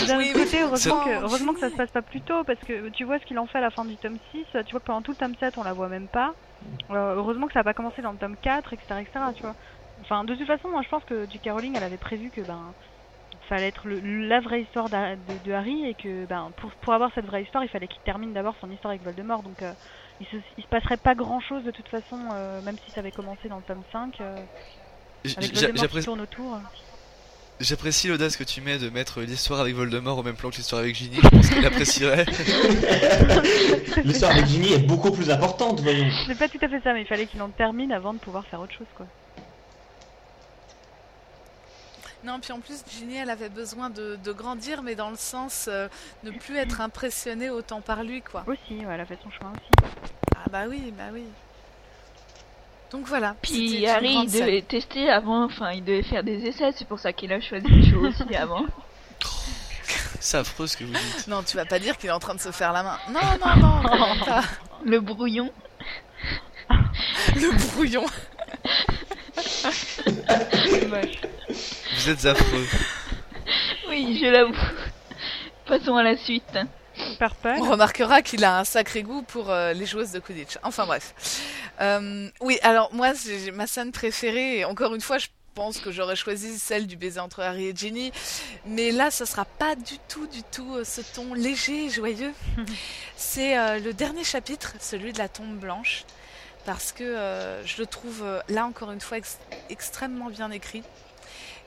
[0.08, 2.90] D'un autre côté, heureusement que, heureusement que ça se passe pas plus tôt, parce que
[2.90, 4.86] tu vois ce qu'il en fait à la fin du tome 6, tu vois que
[4.86, 6.34] pendant tout le tome 7, on la voit même pas.
[6.90, 9.56] Euh, heureusement que ça a pas commencé dans le tome 4, etc., etc., tu vois.
[10.02, 12.74] Enfin, de toute façon, moi je pense que du Caroling, elle avait prévu que, ben,
[13.50, 14.96] fallait être le, la vraie histoire de,
[15.46, 18.32] de, Harry, et que, ben, pour, pour avoir cette vraie histoire, il fallait qu'il termine
[18.32, 19.62] d'abord son histoire avec Voldemort, donc.
[19.62, 19.74] Euh,
[20.22, 23.12] il se, se passerait pas grand chose de toute façon, euh, même si ça avait
[23.12, 24.20] commencé dans le tome 5.
[24.20, 24.38] Euh,
[25.38, 26.60] avec Voldemort tourne autour.
[27.60, 30.82] J'apprécie l'audace que tu mets de mettre l'histoire avec Voldemort au même plan que l'histoire
[30.82, 31.18] avec Ginny.
[31.22, 32.26] Je pense qu'il apprécierait.
[34.06, 36.10] l'histoire avec Ginny est beaucoup plus importante, voyons.
[36.26, 38.46] C'est pas tout à fait ça, mais il fallait qu'il en termine avant de pouvoir
[38.46, 39.08] faire autre chose, quoi.
[42.24, 45.88] Non, puis en plus, Ginny, elle avait besoin de, grandir, mais dans le sens euh,
[46.24, 48.44] ne plus être impressionnée autant par lui, quoi.
[48.48, 49.90] Aussi, ouais, elle a fait son chemin aussi.
[50.36, 51.24] Ah bah oui, bah oui.
[52.92, 53.36] Donc voilà.
[53.42, 57.14] Puis Harry, il devait tester avant, enfin, il devait faire des essais, c'est pour ça
[57.14, 58.66] qu'il a choisi le show aussi avant.
[60.22, 61.28] C'est affreux ce que vous dites.
[61.28, 62.98] Non, tu vas pas dire qu'il est en train de se faire la main.
[63.10, 64.44] Non, non, non, pas.
[64.84, 65.52] Le brouillon.
[66.70, 68.06] le brouillon.
[71.96, 72.66] Vous êtes affreux.
[73.90, 74.56] Oui, je l'avoue.
[75.66, 76.58] Passons à la suite.
[77.44, 80.58] On remarquera qu'il a un sacré goût pour euh, les joueuses de Quidditch.
[80.64, 81.14] Enfin bref.
[81.82, 83.14] Euh, oui, alors moi,
[83.54, 84.60] ma scène préférée.
[84.60, 87.76] Et encore une fois, je pense que j'aurais choisi celle du baiser entre Harry et
[87.76, 88.12] Ginny.
[88.66, 92.34] Mais là, ça sera pas du tout, du tout euh, ce ton léger et joyeux.
[93.16, 96.06] C'est le dernier chapitre, celui de la tombe blanche.
[96.70, 99.18] Parce que je le trouve, là encore une fois,
[99.72, 100.84] extrêmement bien écrit.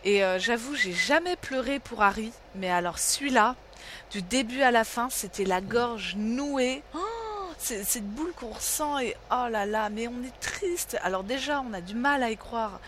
[0.05, 2.31] Et j'avoue, j'ai jamais pleuré pour Harry.
[2.55, 3.57] Mais alors celui-là,
[4.13, 6.85] du début à la fin, c'était la gorge nouée.
[6.95, 7.01] Oh,
[7.59, 10.97] c'est cette boule qu'on ressent et oh là là, mais on est triste.
[11.03, 12.79] Alors déjà, on a du mal à y croire.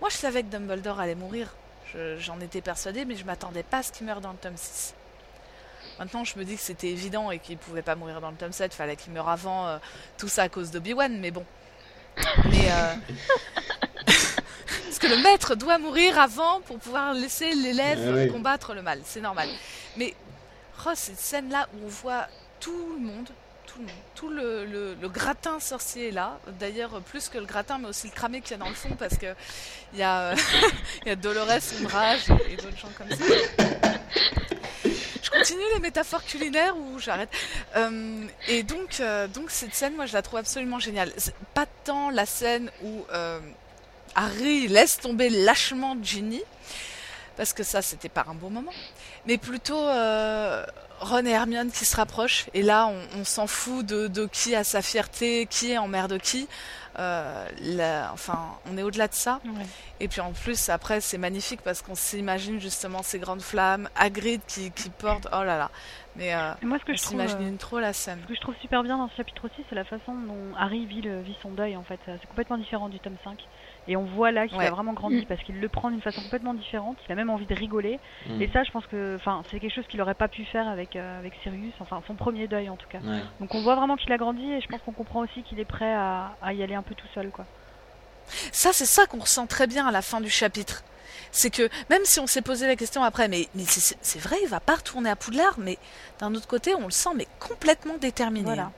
[0.00, 1.54] Moi, je savais que Dumbledore allait mourir.
[2.18, 4.94] J'en étais persuadée, mais je m'attendais pas à ce qu'il meure dans le tome 6.
[5.98, 8.52] Maintenant, je me dis que c'était évident et qu'il pouvait pas mourir dans le tome
[8.52, 8.74] 7.
[8.74, 9.66] Fallait qu'il meure avant.
[9.66, 9.78] Euh,
[10.18, 11.44] tout ça à cause d'Obi-Wan, mais bon.
[12.50, 12.94] Mais euh...
[14.06, 19.00] parce que le maître doit mourir avant pour pouvoir laisser l'élève ah combattre le mal.
[19.04, 19.48] C'est normal.
[19.96, 20.14] Mais
[20.84, 22.26] Oh, cette scène-là où on voit
[22.58, 23.28] tout le monde,
[23.66, 26.40] tout le monde, tout le, gratin sorcier est là.
[26.58, 28.96] D'ailleurs, plus que le gratin, mais aussi le cramé qu'il y a dans le fond,
[28.98, 29.34] parce que
[29.92, 30.34] il y a,
[31.02, 33.24] il y a Dolores, Umbrage et, d'autres gens comme ça.
[35.42, 37.30] Continue les métaphores culinaires ou j'arrête.
[37.76, 41.12] Euh, et donc, euh, donc cette scène, moi, je la trouve absolument géniale.
[41.54, 43.40] Pas tant la scène où euh,
[44.14, 46.42] Harry laisse tomber lâchement Ginny,
[47.36, 48.72] parce que ça, c'était pas un bon moment
[49.26, 49.80] mais plutôt
[51.00, 52.46] Ron et Hermione qui se rapprochent.
[52.54, 56.18] Et là, on, s'en fout de, qui a sa fierté, qui est en mer de
[56.18, 56.48] qui.
[56.98, 58.38] Euh, enfin,
[58.70, 59.40] on est au-delà de ça.
[60.00, 64.40] Et puis en plus, après, c'est magnifique parce qu'on s'imagine justement ces grandes flammes, Hagrid
[64.46, 65.28] qui, qui porte.
[65.32, 65.70] Oh là là.
[66.16, 68.18] Mais euh, moi, ce que je s'imagine trop la scène.
[68.22, 70.84] Ce que je trouve super bien dans ce chapitre aussi, c'est la façon dont Harry
[70.86, 72.00] vit, vit son deuil en fait.
[72.06, 73.38] C'est complètement différent du tome 5.
[73.88, 75.26] Et on voit là qu'il a vraiment grandi mm.
[75.26, 76.96] parce qu'il le prend d'une façon complètement différente.
[77.08, 77.98] Il a même envie de rigoler.
[78.28, 78.42] Mm.
[78.42, 80.96] Et ça, je pense que, enfin, c'est quelque chose qu'il n'aurait pas pu faire avec
[80.96, 81.74] euh, avec Sirius.
[81.80, 83.00] Enfin, son premier deuil en tout cas.
[83.40, 85.64] Donc on voit vraiment qu'il a grandi et je pense qu'on comprend aussi qu'il est
[85.64, 87.44] prêt à, à, y aller un peu tout seul, quoi.
[88.52, 90.84] Ça, c'est ça qu'on ressent très bien à la fin du chapitre.
[91.30, 94.48] C'est que même si on s'est posé la question après, mais, mais c'est vrai, il
[94.48, 95.78] va pas retourner à Poudlard, mais
[96.18, 98.44] d'un autre côté, on le sent mais complètement déterminé.
[98.44, 98.70] Voilà.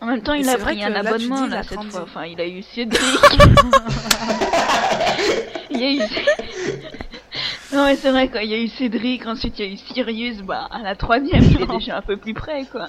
[0.00, 0.06] Hein.
[0.06, 2.02] En même temps, il a pris un abonnement là, cette fois.
[2.02, 3.02] Enfin, il a eu Cédric.
[5.70, 6.00] il y a eu.
[7.72, 8.42] non mais c'est vrai quoi.
[8.42, 10.42] Il y a eu Cédric, ensuite il y a eu Sirius.
[10.42, 12.86] Bah à la troisième, il est déjà un peu plus près quoi.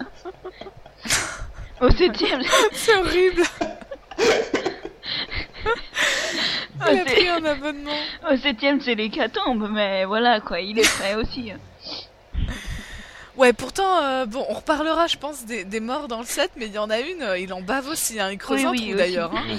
[1.81, 2.41] Au septième.
[2.73, 3.43] c'est horrible.
[6.91, 7.97] il a pris un abonnement.
[8.31, 10.59] Au septième, c'est l'hécatombe, mais voilà quoi.
[10.59, 11.53] Il est prêt aussi.
[13.37, 16.73] Ouais, pourtant, euh, bon, on reparlera, je pense, des, morts dans le set, mais il
[16.73, 19.33] y en a une, euh, il en bave aussi, hein, il creuse un trou d'ailleurs.
[19.35, 19.57] Hein.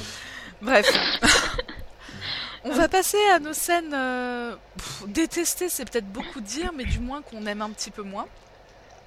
[0.61, 0.87] Bref.
[2.65, 4.55] on va passer à nos scènes euh,
[5.07, 8.27] détestées, c'est peut-être beaucoup dire, mais du moins qu'on aime un petit peu moins.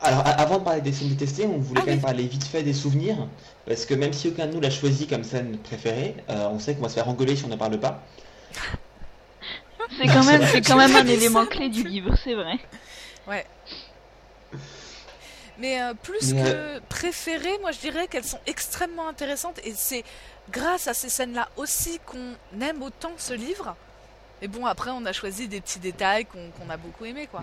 [0.01, 2.63] Alors, avant de parler des scènes détestées, on voulait ah quand même parler vite fait
[2.63, 3.27] des souvenirs,
[3.67, 6.81] parce que même si aucun de nous l'a choisi comme scène préférée, on sait qu'on
[6.81, 8.03] va se faire engueuler si on ne parle pas.
[9.97, 12.57] C'est quand même, c'est quand même un élément clé du livre, c'est vrai.
[13.27, 13.45] Ouais.
[15.59, 20.03] Mais euh, plus que préférées, moi je dirais qu'elles sont extrêmement intéressantes et c'est
[20.51, 23.75] grâce à ces scènes-là aussi qu'on aime autant ce livre.
[24.41, 27.41] Et bon, après, on a choisi des petits détails qu'on a beaucoup aimés, quoi.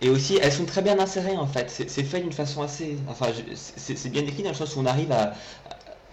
[0.00, 1.70] Et aussi, elles sont très bien insérées en fait.
[1.70, 2.98] C'est fait d'une façon assez.
[3.08, 5.34] Enfin, c'est bien écrit dans le sens où on arrive à,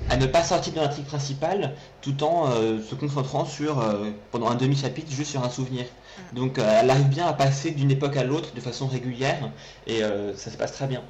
[0.09, 4.49] à ne pas sortir de l'intrigue principale tout en euh, se concentrant sur, euh, pendant
[4.49, 5.85] un demi-chapitre, juste sur un souvenir.
[6.17, 6.35] Mm.
[6.35, 9.51] Donc euh, elle arrive bien à passer d'une époque à l'autre de façon régulière
[9.87, 10.01] et
[10.35, 11.01] ça se passe très bien.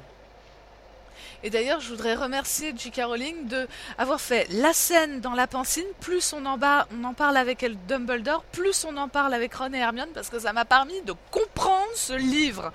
[1.42, 3.02] Et d'ailleurs, je voudrais remercier J.K.
[3.04, 5.84] Rowling de avoir fait la scène dans la pancine.
[6.00, 9.72] Plus on en, on en parle avec elle Dumbledore, plus on en parle avec Ron
[9.72, 12.72] et Hermione, parce que ça m'a permis de comprendre ce livre.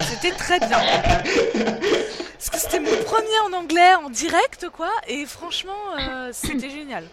[0.00, 0.78] C'était très bien.
[0.78, 4.90] Parce que c'était mon premier en anglais, en direct, quoi.
[5.08, 7.04] Et franchement, euh, c'était génial.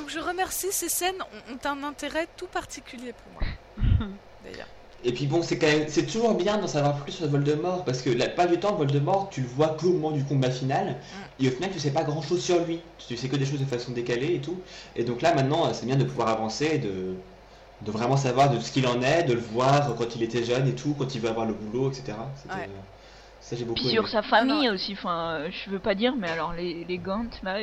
[0.00, 4.08] Donc je remercie, ces scènes ont un intérêt tout particulier pour moi.
[4.44, 4.66] D'ailleurs.
[5.04, 8.00] Et puis bon, c'est quand même, c'est toujours bien d'en savoir plus sur Voldemort parce
[8.00, 11.44] que la pas du temps, Voldemort, tu le vois qu'au moment du combat final, mm.
[11.44, 12.80] et au final, tu sais pas grand chose sur lui.
[12.98, 14.58] Tu sais que des choses de façon décalée et tout.
[14.96, 17.14] Et donc là, maintenant, c'est bien de pouvoir avancer, de,
[17.82, 20.66] de vraiment savoir de ce qu'il en est, de le voir quand il était jeune
[20.66, 22.14] et tout, quand il veut avoir le boulot, etc.
[23.40, 23.80] Ça, j'ai beaucoup.
[23.80, 24.92] sur sa famille aussi.
[24.92, 27.58] Enfin, euh, je veux pas dire, mais alors les, les Gant, là,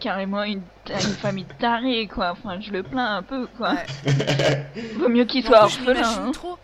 [0.00, 2.32] carrément une, une famille tarée, quoi.
[2.32, 3.76] Enfin, je le plains un peu, quoi.
[4.96, 6.26] Vaut mieux qu'il soit orphelin.
[6.26, 6.32] Hein.
[6.32, 6.58] trop.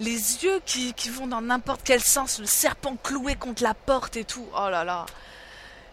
[0.00, 4.16] Les yeux qui, qui vont dans n'importe quel sens, le serpent cloué contre la porte
[4.16, 4.46] et tout.
[4.56, 5.04] Oh là là.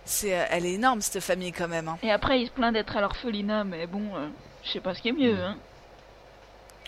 [0.05, 1.89] C'est, euh, elle est énorme cette famille quand même.
[1.89, 1.97] Hein.
[2.01, 4.27] Et après, il se plaint d'être à l'orphelinat, mais bon, euh,
[4.63, 5.37] je sais pas ce qui est mieux.
[5.37, 5.57] Hein.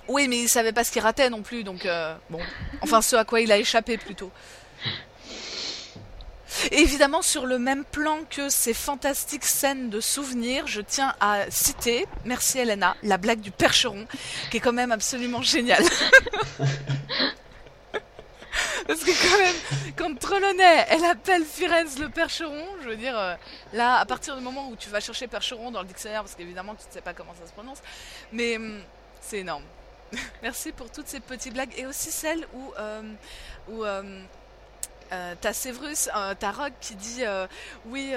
[0.08, 2.40] Oui, mais il savait pas ce qu'il ratait non plus, donc euh, bon.
[2.82, 4.32] Enfin, ce à quoi il a échappé plutôt
[6.72, 12.06] évidemment, sur le même plan que ces fantastiques scènes de souvenirs, je tiens à citer,
[12.26, 14.08] merci Elena, la blague du percheron,
[14.52, 15.84] qui est quand même absolument géniale.
[18.88, 19.56] Parce que quand même,
[19.96, 23.36] quand Trelawney, elle appelle Firenze le percheron, je veux dire, euh,
[23.72, 26.74] là, à partir du moment où tu vas chercher percheron dans le dictionnaire, parce qu'évidemment,
[26.74, 27.78] tu ne sais pas comment ça se prononce,
[28.32, 28.82] mais hum,
[29.22, 29.64] c'est énorme.
[30.42, 33.14] Merci pour toutes ces petites blagues, et aussi celles où, euh,
[33.70, 34.24] où euh,
[35.12, 37.48] euh, t'as Severus, euh, t'as Rogue qui dit euh,
[37.88, 38.14] oui,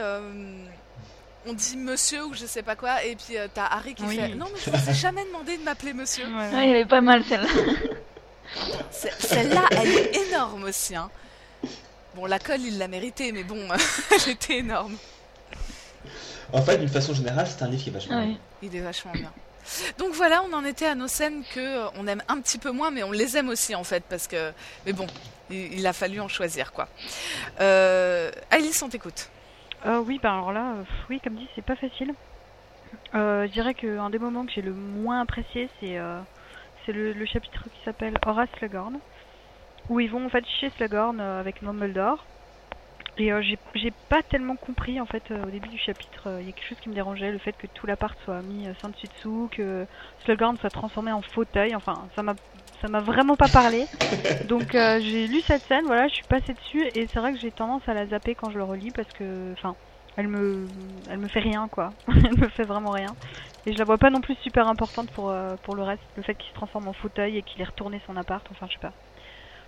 [1.47, 4.47] on dit monsieur ou je sais pas quoi, et puis t'as Harry qui fait non,
[4.53, 6.27] mais je vous ai jamais demandé de m'appeler monsieur.
[6.27, 7.49] Ouais, elle est pas mal celle-là.
[8.91, 10.95] Celle-là, elle est énorme aussi.
[10.95, 11.11] Hein.
[12.15, 13.57] Bon, la colle, il l'a mérité, mais bon,
[14.11, 14.97] elle était énorme.
[16.53, 18.37] En fait, d'une façon générale, c'est un livre qui est vachement bien.
[18.63, 19.33] Il est vachement bien.
[19.99, 22.91] Donc voilà, on en était à nos scènes que on aime un petit peu moins,
[22.91, 24.53] mais on les aime aussi en fait, parce que.
[24.87, 25.07] Mais bon,
[25.51, 26.89] il, a fallu en choisir quoi.
[27.61, 29.29] Euh, Alice, on t'écoute.
[29.87, 32.15] Euh, oui, bah alors là, euh, oui, comme dit, c'est pas facile.
[33.15, 35.99] Euh, je dirais qu'un des moments que j'ai le moins apprécié, c'est
[36.85, 38.99] c'est le, chapitre qui s'appelle Horace Slughorn,
[39.89, 42.25] où ils vont en fait chez Slughorn avec Dumbledore.
[43.19, 46.67] Et j'ai pas tellement compris en fait au début du chapitre, il y a quelque
[46.67, 49.87] chose qui me dérangeait, le fait que tout l'appart soit mis sans dessus dessous, que
[50.25, 52.35] Slughorn soit transformé en fauteuil, enfin ça m'a
[52.81, 53.89] ça m'a vraiment pas parlé.
[54.45, 57.39] Donc euh, j'ai lu cette scène, voilà, je suis passée dessus et c'est vrai que
[57.39, 59.77] j'ai tendance à la zapper quand je le relis parce que, enfin,
[60.17, 60.71] elle me,
[61.09, 61.95] elle me fait rien quoi.
[62.09, 63.17] elle me fait vraiment rien.
[63.67, 66.23] Et je la vois pas non plus super importante pour, euh, pour le reste, le
[66.23, 68.79] fait qu'il se transforme en fauteuil et qu'il ait retourné son appart, enfin je sais
[68.81, 68.95] pas.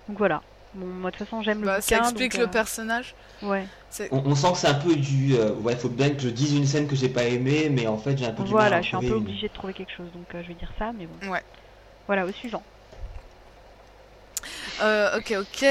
[0.09, 0.43] Donc voilà.
[0.75, 3.15] Bon, moi de toute façon j'aime le bah, Ça explique le euh, personnage.
[3.43, 3.67] Ouais.
[4.11, 5.35] On, sent que c'est un peu du.
[5.63, 8.17] ouais, faut bien que je dise une scène que j'ai pas aimée, mais en fait
[8.17, 10.09] j'ai un peu du mal Voilà, je suis un peu obligée de trouver quelque chose,
[10.15, 11.31] donc je vais dire ça, mais bon.
[11.31, 11.43] Ouais.
[12.07, 12.63] Voilà, au suivant.
[14.83, 15.67] Euh, ok, ok.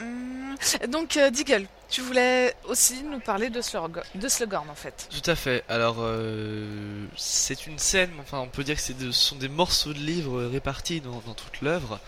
[0.00, 0.56] Hum,
[0.88, 5.08] donc, euh, Diggle, tu voulais aussi nous parler de, de Slughorn en fait.
[5.10, 5.62] Tout à fait.
[5.68, 9.98] Alors, euh, c'est une scène, enfin, on peut dire que ce sont des morceaux de
[9.98, 12.00] livres répartis dans, toute l'œuvre.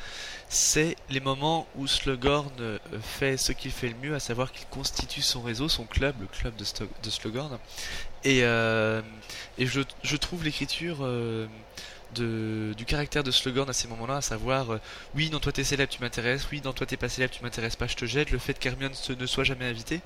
[0.49, 5.23] C'est les moments où Slughorn fait ce qu'il fait le mieux, à savoir qu'il constitue
[5.23, 6.65] son réseau, son club, le club de,
[7.03, 7.59] de Slughorn.
[8.25, 11.05] Et, et je, je trouve l'écriture
[12.15, 14.81] du caractère de Slughorn à ces moments-là, à savoir euh,
[15.15, 17.77] oui, non, toi t'es célèbre, tu m'intéresses, oui, non, toi t'es pas célèbre, tu m'intéresses
[17.77, 20.01] pas, je te jette, le fait qu'Hermione ne soit jamais invité.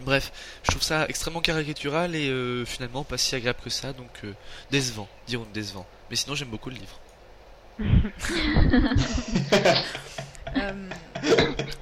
[0.00, 4.10] Bref, je trouve ça extrêmement caricatural et euh, finalement pas si agréable que ça, donc
[4.24, 4.32] euh,
[4.70, 5.86] décevant, dirons décevant.
[6.08, 6.98] Mais sinon, j'aime beaucoup le livre.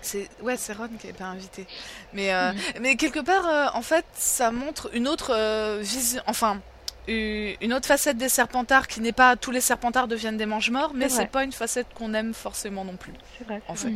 [0.02, 1.66] C'est ouais c'est Ron qui est pas invité
[2.12, 2.54] mais mm.
[2.80, 6.60] mais quelque part en fait ça montre une autre vision enfin
[7.08, 11.08] une autre facette des Serpentards qui n'est pas tous les Serpentards deviennent des mange-morts, mais
[11.08, 13.12] c'est pas une facette qu'on aime forcément non plus.
[13.46, 13.60] Vrai.
[13.68, 13.92] En fait.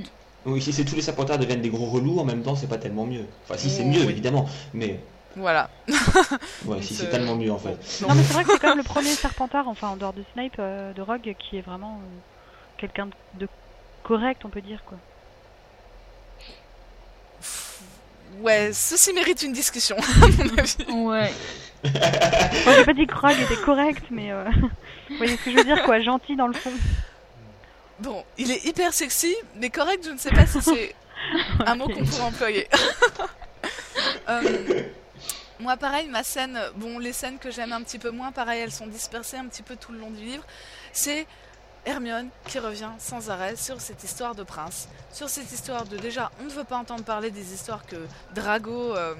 [0.47, 2.77] Oui, si c'est tous les Serpentards deviennent des gros relous, en même temps, c'est pas
[2.77, 3.25] tellement mieux.
[3.45, 5.01] Enfin, si c'est mieux, évidemment, mais
[5.37, 5.68] Voilà.
[6.66, 7.77] ouais, si c'est tellement mieux en fait.
[8.03, 10.25] Non, mais c'est vrai que c'est quand même le premier Serpentard, enfin en dehors de
[10.33, 12.01] Snipe, de Rogue, qui est vraiment
[12.79, 13.49] quelqu'un de
[14.03, 14.99] correct, on peut dire quoi.
[18.40, 20.92] Ouais, ceci mérite une discussion, à mon avis.
[20.92, 21.33] Ouais.
[21.85, 24.44] Moi, j'ai pas dit que Rogue était correct, mais euh...
[25.11, 26.73] vous voyez ce que je veux dire, quoi, gentil dans le fond.
[28.01, 30.94] Bon, il est hyper sexy, mais correct, je ne sais pas si c'est
[31.66, 32.68] un mot qu'on pourrait employer.
[34.29, 34.83] euh,
[35.61, 38.73] moi, pareil, ma scène, bon, les scènes que j'aime un petit peu moins, pareil, elles
[38.73, 40.45] sont dispersées un petit peu tout le long du livre.
[40.93, 41.27] C'est
[41.87, 46.31] Hermione qui revient sans arrêt sur cette histoire de prince, sur cette histoire de déjà,
[46.40, 47.97] on ne veut pas entendre parler des histoires que
[48.35, 49.14] Drago euh,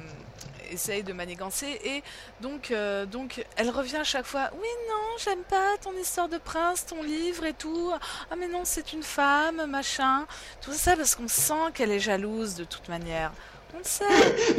[0.71, 2.03] essaye de manigancer et
[2.41, 4.51] donc, euh, donc elle revient à chaque fois.
[4.55, 7.93] Oui, non, j'aime pas ton histoire de prince, ton livre et tout.
[8.31, 10.27] Ah, mais non, c'est une femme, machin.
[10.63, 13.33] Tout ça parce qu'on sent qu'elle est jalouse de toute manière.
[13.77, 14.05] On sait.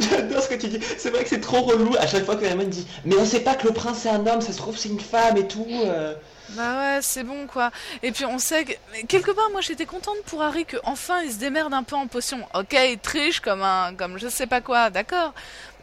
[0.00, 0.80] J'adore ce que tu dis.
[0.98, 3.40] C'est vrai que c'est trop relou à chaque fois que Hermione dit Mais on sait
[3.40, 5.66] pas que le prince c'est un homme, ça se trouve c'est une femme et tout.
[5.84, 6.14] Euh.
[6.50, 7.70] Bah ouais, c'est bon quoi.
[8.02, 8.72] Et puis on sait que
[9.08, 12.06] quelque part moi j'étais contente pour Harry que enfin il se démerde un peu en
[12.06, 12.40] potion.
[12.54, 15.32] OK, il triche comme un comme je sais pas quoi, d'accord.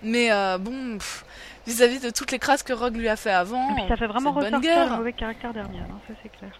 [0.03, 0.99] Mais euh, bon
[1.65, 3.71] vis-à-vis de toutes les crasses que Rogue lui a fait avant.
[3.71, 6.51] Et puis ça fait vraiment ressortir le mauvais caractère d'Hermione, hein, ça c'est clair.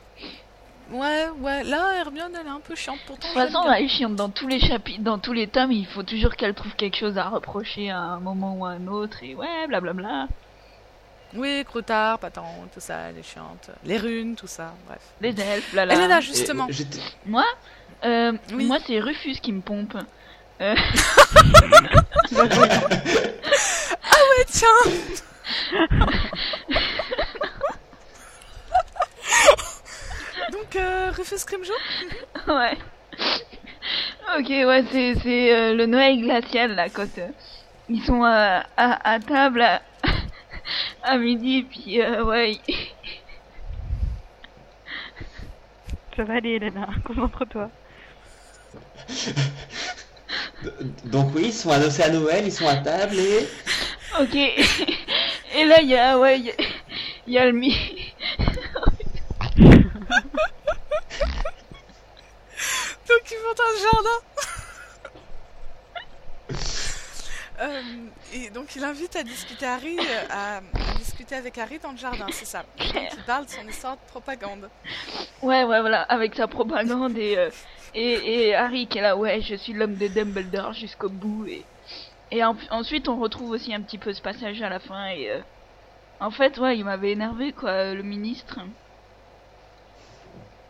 [0.94, 3.28] Ouais, ouais, là Hermione elle est un peu chiante pourtant.
[3.28, 5.88] De toute façon, elle est chiante dans tous les chapitres, dans tous les tomes, il
[5.88, 9.24] faut toujours qu'elle trouve quelque chose à reprocher à un moment ou à un autre
[9.24, 9.94] et ouais, blablabla.
[9.94, 10.36] Bla bla.
[11.36, 15.02] Oui, Croutard, Patan, tout ça, les chiantes, les runes, tout ça, bref.
[15.20, 15.96] Les elfes, là là.
[15.96, 16.68] Elena, justement.
[17.26, 17.44] moi
[18.06, 19.98] euh, Moi, c'est Rufus qui me pompe.
[20.62, 20.76] Euh...
[22.36, 22.44] ah
[24.30, 24.68] ouais, tiens
[30.54, 31.76] Donc, euh, Rufus Scrimgeour
[32.48, 32.78] Ouais.
[34.38, 37.28] Ok, ouais, c'est, c'est euh, le Noël glacial, là, quand euh,
[37.90, 39.66] ils sont à, à, table
[41.04, 42.60] à midi, puis euh, ouais.
[46.16, 47.72] Ça va aller, Elena, concentre-toi.
[51.06, 53.48] Donc oui, ils sont adossés à Noël, ils sont à table et...
[54.22, 54.36] Ok.
[54.36, 56.40] Et là, il y a, ouais,
[57.28, 57.76] il y, a le mi...
[63.08, 64.20] Donc ils vont dans le jardin
[67.62, 67.82] Euh,
[68.34, 70.60] et donc il invite à discuter Harry, euh, à,
[70.98, 72.66] discuter avec Harry dans le jardin, c'est ça.
[72.80, 74.70] il parle de son histoire de propagande.
[75.42, 77.52] Ouais, ouais, voilà, avec sa propagande et, euh,
[77.94, 81.46] et, et, Harry qui est là, ouais, je suis l'homme de Dumbledore jusqu'au bout.
[81.48, 81.64] Et,
[82.32, 85.30] et ensuite on retrouve aussi un petit peu ce passage à la fin et
[86.20, 88.60] en fait, ouais, il m'avait énervé quoi, le ministre.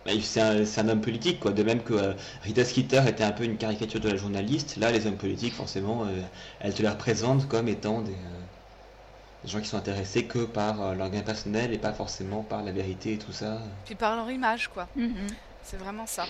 [0.05, 1.51] Bah, c'est un, homme politique, quoi.
[1.51, 2.13] De même que euh,
[2.43, 6.03] Rita Skeeter était un peu une caricature de la journaliste, là, les hommes politiques, forcément,
[6.03, 6.21] euh,
[6.59, 11.09] elle te les représente comme étant des, euh, gens qui sont intéressés que par leur
[11.09, 13.61] gain personnel et pas forcément par la vérité et tout ça.
[13.85, 14.87] Puis par leur image, quoi.
[14.95, 15.27] Mhm.
[15.63, 16.25] C'est vraiment ça.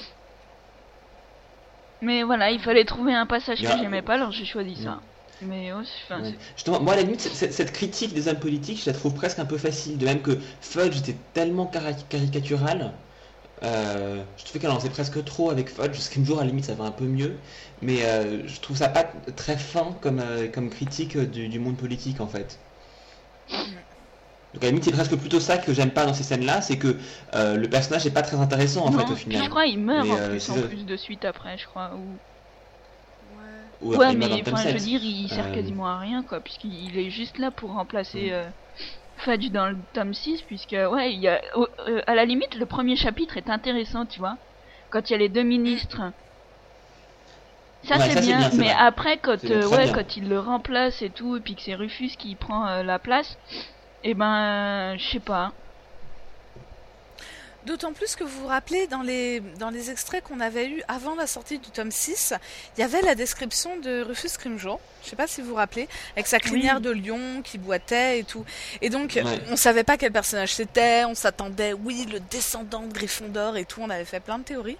[2.01, 4.99] Mais voilà, il fallait trouver un passage que j'aimais pas, alors j'ai choisi ça.
[5.41, 6.21] Mais enfin,
[6.55, 9.45] Justement, moi, à la limite, cette, critique des hommes politiques, je la trouve presque un
[9.45, 9.97] peu facile.
[9.97, 12.93] De même que Fudge était tellement caricatural
[13.63, 16.73] euh, je trouve qu'elle en sait presque trop avec Fudge, jour à la limite ça
[16.73, 17.37] va un peu mieux,
[17.81, 22.19] mais euh, je trouve ça pas très fin comme, euh, comme critique du, monde politique
[22.19, 22.59] en fait.
[23.49, 26.61] Donc à la limite c'est presque plutôt ça que j'aime pas dans ces scènes là,
[26.61, 26.97] c'est que
[27.33, 29.43] le personnage est pas très intéressant en fait au final.
[29.43, 31.91] Je crois il meurt en, plus, en plus de suite après je crois.
[31.95, 32.01] Ou...
[33.95, 37.37] Ouais, mais enfin, je veux dire il sert quasiment à rien quoi, puisqu'il est juste
[37.37, 38.33] là pour remplacer...
[39.17, 39.21] Mm.
[39.21, 42.65] Fudge dans le tome 6 puisque ouais il y a euh, à la limite le
[42.65, 44.37] premier chapitre est intéressant tu vois.
[44.89, 46.01] Quand il y a les deux ministres.
[47.83, 51.41] Ça c'est bien, mais après quand euh, ouais quand il le remplace et tout et
[51.41, 53.37] puis que c'est Rufus qui prend euh, la place
[54.03, 55.53] et eh ben je sais pas
[57.65, 61.15] D'autant plus que vous vous rappelez, dans les, dans les extraits qu'on avait eus avant
[61.15, 62.33] la sortie du tome 6,
[62.75, 65.87] il y avait la description de Rufus Scrimgeour, je sais pas si vous vous rappelez,
[66.13, 68.43] avec sa crinière de lion qui boitait et tout.
[68.81, 69.17] Et donc,
[69.49, 73.79] on savait pas quel personnage c'était, on s'attendait, oui, le descendant de Gryffondor et tout,
[73.81, 74.77] on avait fait plein de théories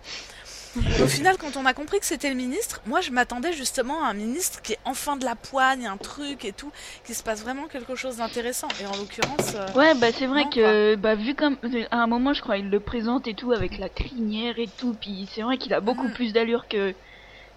[1.03, 4.07] au final, quand on a compris que c'était le ministre, moi je m'attendais justement à
[4.07, 6.71] un ministre qui est enfin de la poigne, un truc et tout,
[7.05, 8.67] qui se passe vraiment quelque chose d'intéressant.
[8.81, 9.55] Et en l'occurrence.
[9.55, 11.57] Euh, ouais, bah c'est vrai que, bah vu comme.
[11.91, 14.95] À un moment, je crois, il le présente et tout avec la crinière et tout,
[14.99, 16.13] puis c'est vrai qu'il a beaucoup mm.
[16.13, 16.93] plus d'allure que.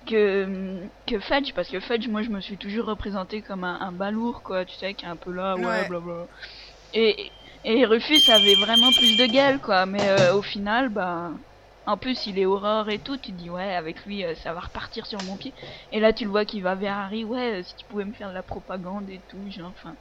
[0.08, 4.40] Que, que Fudge, parce que Fudge, moi je me suis toujours représenté comme un, balourd,
[4.44, 6.28] quoi, tu sais, qui est un peu là, ouais, blablabla.
[6.94, 7.32] Et,
[7.64, 11.32] et Rufus avait vraiment plus de gueule, quoi, mais euh, au final, bah
[11.86, 13.16] En plus, il est horreur et tout.
[13.16, 15.54] Tu te dis, ouais, avec lui, euh, ça va repartir sur mon pied.
[15.92, 17.24] Et là, tu le vois qu'il va vers Harry.
[17.24, 19.96] Ouais, euh, si tu pouvais me faire de la propagande et tout, genre, enfin.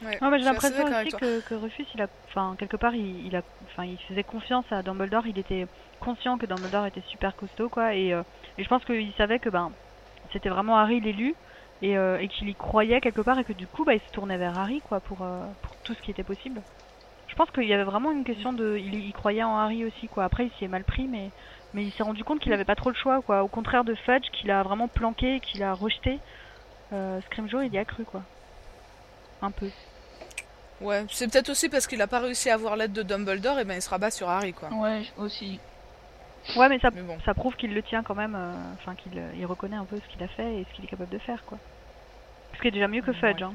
[0.00, 3.42] Ouais, j'ai l'impression aussi que, que, Rufus, il a, enfin, quelque part, il, il, a,
[3.64, 5.26] enfin, il faisait confiance à Dumbledore.
[5.26, 5.66] Il était
[6.00, 7.94] conscient que Dumbledore était super costaud, quoi.
[7.94, 8.22] Et, euh,
[8.56, 9.72] et je pense qu'il savait que, ben,
[10.32, 11.36] c'était vraiment Harry l'élu.
[11.80, 14.36] Et, et qu'il y croyait quelque part et que du coup bah, il se tournait
[14.36, 16.64] vers Harry quoi pour, pour tout ce qui était possible.
[17.38, 18.76] Je pense qu'il y avait vraiment une question de.
[18.78, 20.24] Il, croyait en Harry aussi, quoi.
[20.24, 21.30] Après, il s'y est mal pris, mais,
[21.72, 23.44] mais il s'est rendu compte qu'il avait pas trop le choix, quoi.
[23.44, 26.18] Au contraire de Fudge, qu'il a vraiment planqué, qu'il a rejeté.
[26.92, 28.24] Euh, Scrimgeour, il y a cru, quoi.
[29.40, 29.70] Un peu.
[30.80, 33.64] Ouais, c'est peut-être aussi parce qu'il a pas réussi à avoir l'aide de Dumbledore, et
[33.64, 34.70] ben il se rabat sur Harry, quoi.
[34.70, 35.60] Ouais, aussi.
[36.56, 36.90] Ouais, mais ça,
[37.24, 40.12] ça prouve qu'il le tient quand même, euh, enfin qu'il il reconnaît un peu ce
[40.12, 41.58] qu'il a fait et ce qu'il est capable de faire, quoi.
[42.56, 43.54] Ce qui est déjà mieux que Fudge, hein.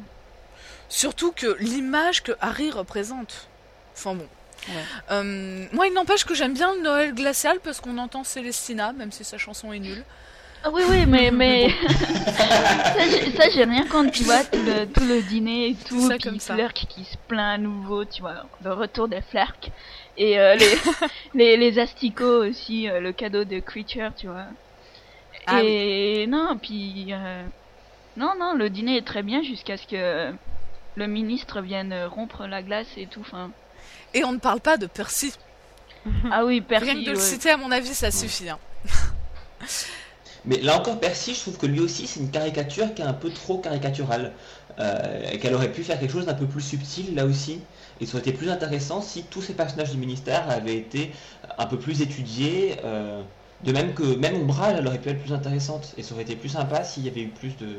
[0.88, 3.49] Surtout que l'image que Harry représente.
[3.95, 4.27] Enfin bon.
[5.11, 9.11] Euh, moi, il n'empêche que j'aime bien le Noël glacial parce qu'on entend Célestina, même
[9.11, 10.03] si sa chanson est nulle.
[10.63, 11.69] Ah oui, oui, mais, mais...
[13.37, 16.39] ça, j'ai rien contre, tu vois, tout le, tout le dîner et tout, ça, comme
[16.39, 16.55] ça.
[16.73, 19.71] qui se plaint à nouveau, tu vois, le retour des Flerks,
[20.17, 20.75] et euh, les,
[21.33, 24.45] les, les, asticots aussi, euh, le cadeau de Creature, tu vois.
[25.45, 27.11] Ah et non, puis...
[28.15, 30.31] non, non, le dîner est très bien jusqu'à ce que
[30.95, 33.51] le ministre vienne rompre la glace et tout, enfin...
[34.14, 35.34] Et on ne parle pas de Percy.
[36.32, 36.91] Ah oui, Percy.
[36.91, 38.49] Rien que de le citer, à mon avis, ça suffit.
[38.49, 38.59] Hein.
[40.45, 43.14] Mais là encore, Percy, je trouve que lui aussi, c'est une caricature qui est un
[43.14, 44.34] peu trop caricaturale.
[44.80, 47.61] Euh, qu'elle aurait pu faire quelque chose d'un peu plus subtil là aussi.
[48.01, 51.11] Et ça aurait été plus intéressant si tous ces personnages du ministère avaient été
[51.57, 52.76] un peu plus étudiés.
[52.84, 53.22] Euh,
[53.64, 55.93] de même que même Ombrage, elle aurait pu être plus intéressante.
[55.97, 57.78] Et ça aurait été plus sympa s'il y avait eu plus de,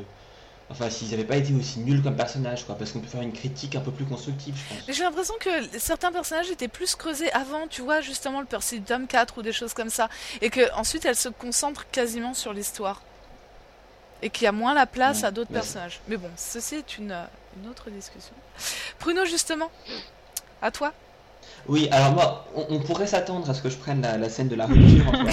[0.69, 3.33] Enfin, s'ils n'avaient pas été aussi nuls comme personnages, quoi, parce qu'on peut faire une
[3.33, 4.95] critique un peu plus constructive, je pense.
[4.95, 9.05] j'ai l'impression que certains personnages étaient plus creusés avant, tu vois, justement le Percy Dome
[9.05, 10.09] 4 ou des choses comme ça,
[10.41, 13.01] et que ensuite elle se concentre quasiment sur l'histoire.
[14.23, 15.99] Et qu'il y a moins la place à d'autres personnages.
[16.07, 17.15] Mais bon, ceci est une,
[17.61, 18.33] une autre discussion.
[18.97, 19.69] Pruno, justement,
[20.61, 20.93] à toi
[21.67, 24.67] oui, alors moi, on, pourrait s'attendre à ce que je prenne la, scène de la
[24.67, 25.31] rupture Mais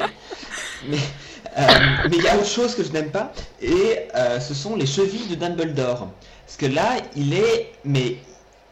[0.00, 0.06] euh,
[0.88, 0.98] mais
[1.56, 5.28] il y a autre chose que je n'aime pas, et euh, ce sont les chevilles
[5.28, 6.08] de Dumbledore.
[6.46, 8.18] Parce que là, il est, mais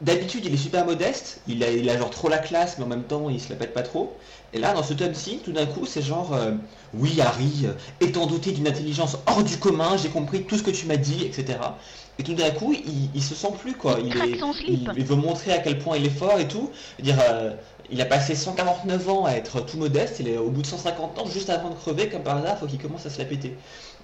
[0.01, 2.89] d'habitude, il est super modeste, il a, il a genre trop la classe, mais en
[2.89, 4.17] même temps, il se la pète pas trop.
[4.53, 6.53] Et là, dans ce tome-ci, tout d'un coup, c'est genre, euh,
[6.93, 7.67] oui, Harry,
[8.01, 11.25] étant doté d'une intelligence hors du commun, j'ai compris tout ce que tu m'as dit,
[11.25, 11.59] etc.
[12.19, 13.97] Et tout d'un coup, il, il, se sent plus, quoi.
[14.05, 14.15] Il,
[14.97, 16.71] il, veut montrer à quel point il est fort et tout.
[17.03, 17.17] Dire,
[17.93, 21.19] il a passé 149 ans à être tout modeste, il est au bout de 150
[21.19, 23.57] ans, juste avant de crever, comme par hasard, faut qu'il commence à se la péter.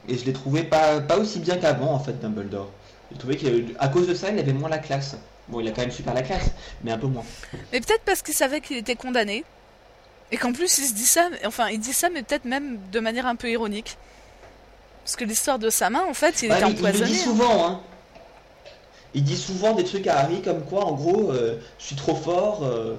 [0.07, 2.71] Et je l'ai trouvé pas, pas aussi bien qu'avant, en fait, Dumbledore.
[3.11, 5.17] J'ai trouvé qu'à cause de ça, il avait moins la classe.
[5.49, 6.51] Bon, il a quand même super la classe,
[6.85, 7.25] mais un peu moins.
[7.73, 9.45] Mais peut-être parce qu'il savait qu'il était condamné.
[10.31, 13.01] Et qu'en plus, il se dit ça, enfin, il dit ça, mais peut-être même de
[13.01, 13.97] manière un peu ironique.
[15.05, 17.09] Parce que l'histoire de sa main, en fait, il était empoisonné.
[17.09, 17.81] Il dit souvent, hein.
[19.15, 22.15] Il dit souvent des trucs à Harry comme quoi, en gros, euh, je suis trop
[22.15, 22.95] fort, euh,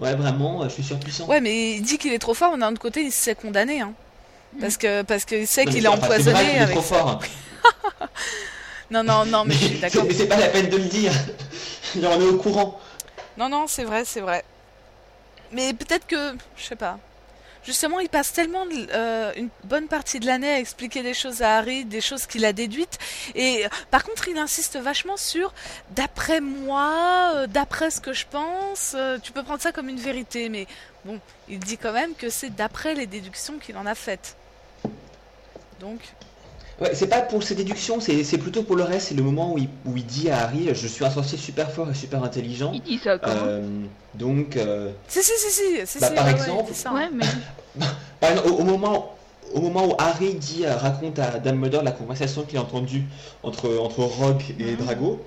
[0.00, 1.26] Ouais, vraiment, je suis surpuissant.
[1.26, 3.80] Ouais, mais il dit qu'il est trop fort, mais d'un autre côté, il s'est condamné.
[3.80, 3.92] Hein.
[4.60, 6.76] Parce que parce qu'il sait qu'il est empoisonné vrai avec.
[6.76, 7.20] Est trop fort.
[8.90, 10.04] non, non, non, mais, mais d'accord.
[10.06, 11.12] Mais c'est pas la peine de le dire.
[11.96, 12.80] on est au courant.
[13.36, 14.44] Non, non, c'est vrai, c'est vrai.
[15.52, 16.98] Mais peut-être que, je sais pas,
[17.64, 21.56] justement, il passe tellement euh, une bonne partie de l'année à expliquer des choses à
[21.56, 22.98] Harry, des choses qu'il a déduites.
[23.34, 25.52] Et par contre, il insiste vachement sur
[25.90, 28.94] d'après moi, euh, d'après ce que je pense.
[28.94, 30.66] Euh, tu peux prendre ça comme une vérité, mais
[31.04, 34.36] bon, il dit quand même que c'est d'après les déductions qu'il en a faites.
[35.80, 36.00] Donc,
[36.80, 39.08] Ouais, c'est pas pour ses déductions, c'est plutôt pour le reste.
[39.08, 41.70] C'est le moment où il, où il, dit à Harry Je suis un sorcier super
[41.70, 42.72] fort et super intelligent.
[42.74, 43.62] Il dit ça comment euh,
[44.14, 44.56] Donc.
[44.56, 45.98] Euh, si, si, si, si.
[46.00, 46.72] bah, par exemple.
[46.92, 47.26] Ouais, mais...
[48.18, 49.14] par exemple au, moment,
[49.54, 53.04] au moment où Harry dit, euh, raconte à Dumbledore la conversation qu'il a entendue
[53.44, 54.76] entre, entre Rogue et mhm.
[54.76, 55.24] Drago.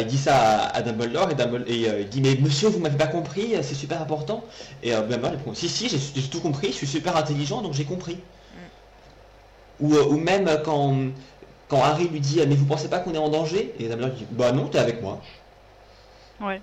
[0.00, 3.06] il dit ça à, Dumbledore et, Dumbledore, et il dit mais monsieur vous m'avez pas
[3.06, 4.42] compris c'est super important
[4.82, 8.16] et Dumbledore répond si si j'ai tout compris je suis super intelligent donc j'ai compris
[9.82, 10.96] euh, ou, même quand,
[11.68, 13.74] quand Harry lui dit Mais vous pensez pas qu'on est en danger?
[13.78, 15.20] Et Dumbledore dit Bah non, t'es avec moi.
[16.40, 16.60] Ouais.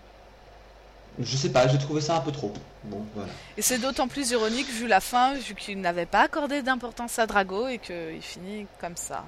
[1.20, 2.54] Je sais pas, j'ai trouvé ça un peu trop.
[2.86, 3.30] Bon, voilà.
[3.58, 7.28] Et c'est d'autant plus ironique vu la fin, vu qu'il n'avait pas accordé d'importance à
[7.28, 9.26] Drago et qu'il finit comme ça.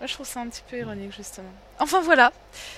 [0.00, 1.52] je trouve ça un petit peu ironique, justement.
[1.78, 2.32] Enfin voilà,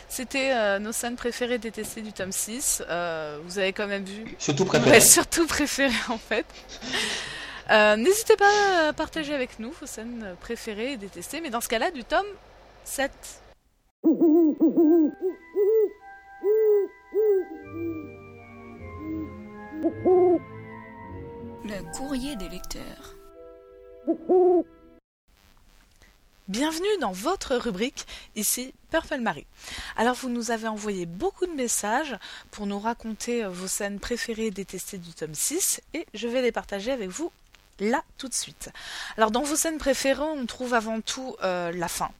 [0.08, 2.82] c'était euh, nos scènes préférées détestées du tome 6.
[2.88, 4.34] Euh, vous avez quand même vu.
[4.38, 5.00] Surtout préférées.
[5.00, 6.46] surtout préférées en fait.
[7.70, 11.68] Euh, n'hésitez pas à partager avec nous vos scènes préférées et détestées, mais dans ce
[11.68, 12.26] cas-là, du tome
[12.84, 13.10] 7.
[21.64, 23.14] Le courrier des lecteurs.
[26.48, 28.06] Bienvenue dans votre rubrique,
[28.36, 29.46] ici Purple Marie.
[29.96, 32.18] Alors vous nous avez envoyé beaucoup de messages
[32.50, 36.52] pour nous raconter vos scènes préférées et détestées du tome 6 et je vais les
[36.52, 37.32] partager avec vous
[37.80, 38.70] là tout de suite.
[39.16, 42.10] Alors dans vos scènes préférées, on trouve avant tout euh, la fin.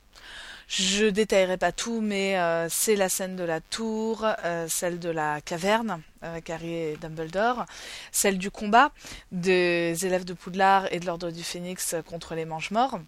[0.66, 5.11] Je détaillerai pas tout, mais euh, c'est la scène de la tour, euh, celle de
[5.11, 7.66] la caverne avec Harry et Dumbledore,
[8.12, 8.90] celle du combat
[9.30, 12.98] des élèves de Poudlard et de l'Ordre du Phénix contre les Mange-Morts.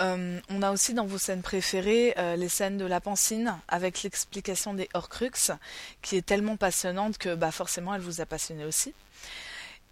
[0.00, 4.88] on a aussi dans vos scènes préférées les scènes de la Pancine avec l'explication des
[4.94, 5.52] Horcruxes
[6.00, 8.94] qui est tellement passionnante que bah forcément elle vous a passionné aussi.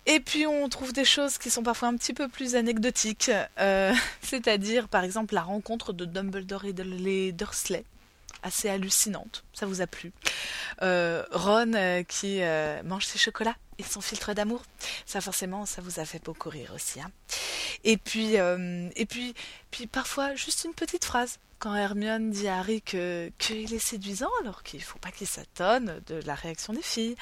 [0.06, 3.92] Et puis on trouve des choses qui sont parfois un petit peu plus anecdotiques, euh,
[4.22, 7.84] c'est-à-dire par exemple la rencontre de Dumbledore et de les Dursley,
[8.44, 10.12] assez hallucinante, ça vous a plu.
[10.82, 12.40] Euh, Ron euh, qui
[12.84, 14.62] mange ses chocolats et son filtre d'amour,
[15.06, 17.00] ça forcément ça vous a fait beaucoup rire aussi.
[17.00, 17.10] Hein.
[17.82, 19.34] Et puis et puis
[19.72, 24.30] puis parfois juste une petite phrase quand Hermione dit à Harry que qu'il est séduisant
[24.42, 27.16] alors qu'il faut pas qu'il s'attone de la réaction des filles.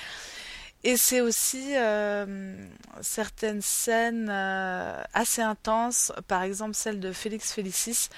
[0.87, 2.55] Et c'est aussi euh,
[3.01, 8.11] certaines scènes euh, assez intenses, par exemple celle de Félix Félicis,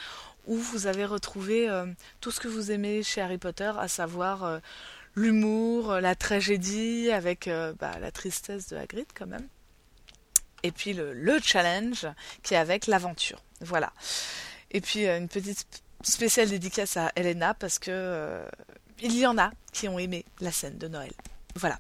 [0.49, 1.87] où vous avez retrouvé euh,
[2.21, 4.61] tout ce que vous aimez chez Harry Potter, à savoir
[5.15, 7.49] l'humour, la tragédie, avec
[7.79, 9.47] bah, la tristesse de Hagrid quand même.
[10.65, 12.09] Et puis le, le challenge
[12.43, 13.41] qui est avec l'aventure.
[13.61, 13.93] Voilà.
[14.73, 18.43] Et puis une petite spéciale dédicace à Elena parce que
[19.01, 21.13] il y en a qui ont aimé la scène de Noël.
[21.55, 21.79] Voilà.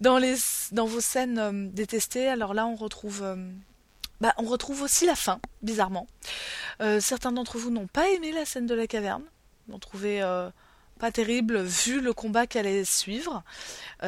[0.00, 3.50] Dans, vos scènes euh, détestées, alors là, on retrouve, euh,
[4.20, 6.06] bah, on retrouve aussi la fin, bizarrement.
[6.80, 9.24] Euh, certains d'entre vous n'ont pas aimé la scène de la caverne,
[9.68, 10.22] l'ont trouvé
[11.00, 13.44] pas terrible vu le combat qu'elle allait suivre.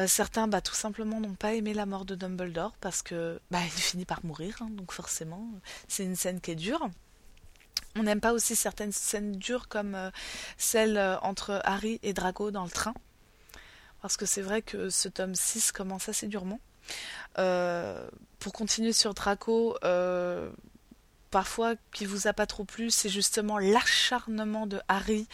[0.07, 4.05] certains, bah, tout simplement, n'ont pas aimé la mort de Dumbledore parce que bah, finit
[4.05, 5.47] par mourir, hein, donc forcément,
[5.87, 6.89] c'est une scène qui est dure.
[7.97, 9.97] On n'aime pas aussi certaines scènes dures comme
[10.57, 12.93] celle entre Harry et Drago dans le train
[14.01, 16.59] parce que c'est vrai que ce tome 6 commence assez durement.
[17.37, 20.49] Euh, pour continuer sur Draco, euh,
[21.29, 25.27] parfois qui vous a pas trop plu, c'est justement l'acharnement de Harry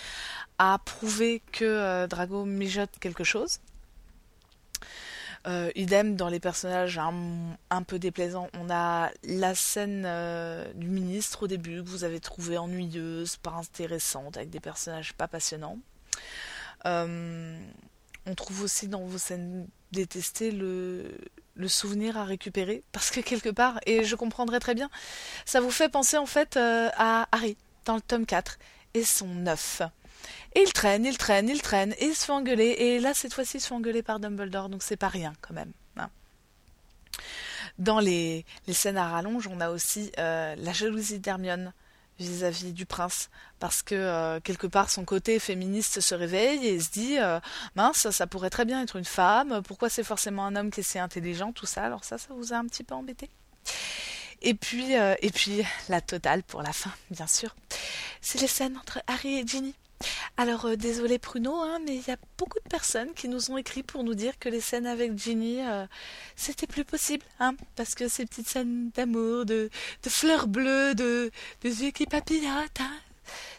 [0.58, 3.60] à prouver que euh, Drago mijote quelque chose.
[5.76, 8.50] idem dans les personnages un, peu déplaisants.
[8.54, 10.06] On a la scène
[10.76, 15.30] du ministre au début que vous avez trouvé ennuyeuse, pas intéressante, avec des personnages pas
[15.30, 15.80] passionnants.
[18.28, 21.18] On trouve aussi dans vos scènes détestées le,
[21.68, 22.84] souvenir à récupérer.
[22.92, 24.90] Parce que quelque part, et je comprendrais très bien,
[25.46, 28.60] ça vous fait penser en fait euh, à Harry dans le tome 4
[28.94, 29.82] et son œuf.
[30.56, 32.76] Et il traîne, il traîne, il traîne, et il se fait engueuler.
[32.80, 35.54] Et là, cette fois-ci, il se fait engueuler par Dumbledore, donc c'est pas rien quand
[35.54, 35.72] même.
[35.96, 36.10] Hein.
[37.78, 41.74] Dans les, les, scènes à rallonge, on a aussi euh, la jalousie d'Hermione
[42.20, 43.30] vis-à-vis du prince.
[43.60, 47.40] Parce que euh, quelque part son côté féministe se réveille et se dit euh,
[47.76, 49.62] mince ça pourrait très bien être une femme.
[49.64, 51.84] Pourquoi c'est forcément un homme qui est si intelligent tout ça?
[51.84, 53.30] Alors ça ça vous a un petit peu embêté?
[54.42, 57.56] Et puis euh, et puis la totale pour la fin bien sûr.
[58.22, 59.74] C'est les scènes entre Harry et Ginny
[60.38, 63.58] alors euh, désolé Pruno, hein, mais il y a beaucoup de personnes qui nous ont
[63.58, 65.86] écrit pour nous dire que les scènes avec Ginny, euh,
[66.36, 69.70] c'était plus possible, hein, parce que ces petites scènes d'amour, de,
[70.08, 71.32] fleurs bleues, de,
[71.64, 72.94] de yeux qui papillotent, hein,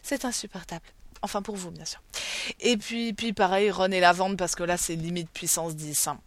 [0.02, 0.84] c'est insupportable.
[1.22, 2.00] Enfin pour vous bien sûr.
[2.60, 6.06] Et puis puis pareil Ron et Lavande parce que là c'est limite puissance 10.
[6.06, 6.20] Hein.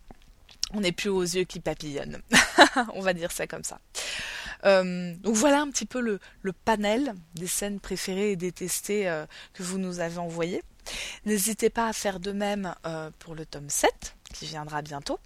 [0.74, 2.22] On n'est plus aux yeux qui papillonnent.
[2.94, 3.80] On va dire ça comme ça.
[4.66, 6.20] Euh, donc voilà un petit peu le,
[6.66, 10.64] panel des scènes préférées et détestées euh, que vous nous avez envoyées.
[11.26, 15.20] N'hésitez pas à faire de même euh, pour le tome 7 qui viendra bientôt.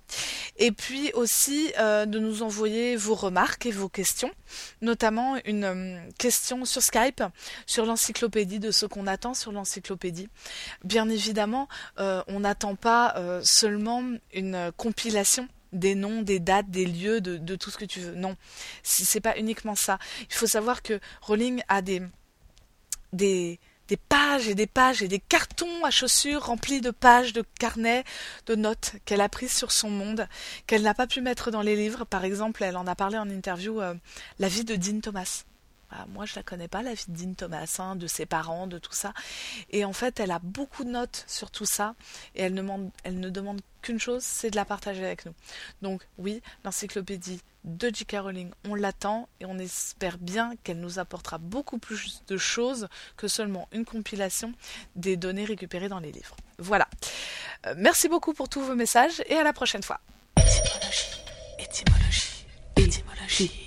[0.57, 4.31] Et puis aussi de nous envoyer vos remarques et vos questions,
[4.81, 7.21] notamment une question sur Skype,
[7.67, 10.27] sur l'encyclopédie, de ce qu'on attend sur l'encyclopédie.
[10.83, 11.67] Bien évidemment,
[11.97, 14.01] on n'attend pas seulement
[14.33, 18.15] une compilation des noms, des dates, des lieux, de, tout ce que tu veux.
[18.15, 18.35] Non,
[18.83, 19.99] c'est pas uniquement ça.
[20.21, 22.01] Il faut savoir que Rowling a des,
[23.13, 23.59] des,
[24.09, 28.03] pages et des pages et des cartons à chaussures remplis de pages, de carnets,
[28.47, 30.27] de notes qu'elle a prises sur son monde,
[30.67, 32.05] qu'elle n'a pas pu mettre dans les livres.
[32.05, 33.93] Par exemple, elle en a parlé en interview, euh,
[34.39, 35.45] la vie de Dean Thomas.
[35.91, 38.67] Ah, moi, je la connais pas, la vie de Dean Thomas, hein, de ses parents,
[38.67, 39.13] de tout ça.
[39.69, 41.95] Et en fait, elle a beaucoup de notes sur tout ça.
[42.35, 45.33] Et elle, ne demande, elle ne demande qu'une chose, c'est de la partager avec nous.
[45.81, 48.17] Donc, oui, l'encyclopédie de J.K.
[48.19, 53.27] Rowling, on l'attend et on espère bien qu'elle nous apportera beaucoup plus de choses que
[53.27, 54.53] seulement une compilation
[54.95, 56.35] des données récupérées dans les livres.
[56.59, 56.87] Voilà.
[57.65, 59.99] Euh, merci beaucoup pour tous vos messages et à la prochaine fois.
[60.37, 61.85] Étymologie.
[62.77, 62.77] Étymologie.
[62.77, 63.65] Étymologie.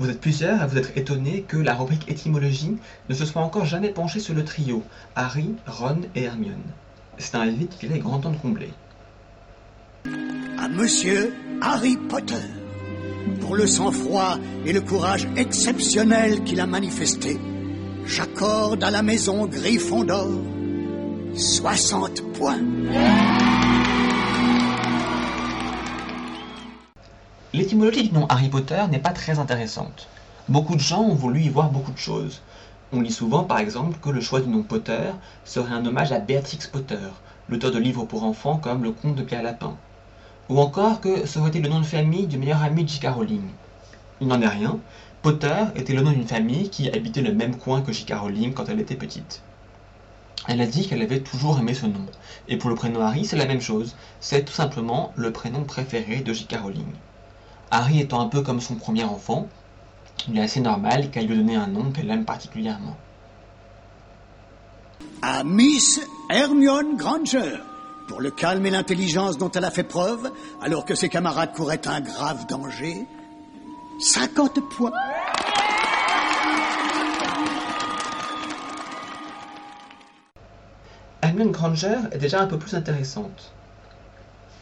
[0.00, 2.78] Vous êtes plusieurs à vous être étonnés que la rubrique étymologie
[3.10, 4.82] ne se soit encore jamais penchée sur le trio
[5.14, 6.54] Harry, Ron et Hermione.
[7.18, 8.70] C'est un vide qu'il est grand temps de combler.
[10.58, 12.46] À Monsieur Harry Potter,
[13.42, 17.38] pour le sang-froid et le courage exceptionnel qu'il a manifesté,
[18.06, 20.30] j'accorde à la maison Gryffondor
[21.34, 22.58] 60 points.
[27.52, 30.06] L'étymologie du nom Harry Potter n'est pas très intéressante.
[30.48, 32.42] Beaucoup de gens ont voulu y voir beaucoup de choses.
[32.92, 35.10] On lit souvent par exemple que le choix du nom Potter
[35.44, 37.08] serait un hommage à Beatrix Potter,
[37.48, 39.76] l'auteur de livres pour enfants comme Le Conte de Pierre Lapin.
[40.48, 43.08] Ou encore que ça aurait le nom de famille du meilleur ami de J.K.
[43.08, 43.42] Rowling.
[44.20, 44.78] Il n'en est rien,
[45.20, 48.12] Potter était le nom d'une famille qui habitait le même coin que J.K.
[48.14, 49.42] Rowling quand elle était petite.
[50.46, 52.06] Elle a dit qu'elle avait toujours aimé ce nom.
[52.46, 53.96] Et pour le prénom Harry, c'est la même chose.
[54.20, 56.54] C'est tout simplement le prénom préféré de J.K.
[56.62, 56.86] Rowling.
[57.70, 59.46] Harry étant un peu comme son premier enfant,
[60.28, 62.96] il est assez normal qu'elle lui donne un nom qu'elle aime particulièrement.
[65.22, 67.58] À Miss Hermione Granger,
[68.08, 71.86] pour le calme et l'intelligence dont elle a fait preuve, alors que ses camarades couraient
[71.86, 73.06] un grave danger,
[74.00, 74.92] 50 points.
[81.22, 83.52] Hermione Granger est déjà un peu plus intéressante.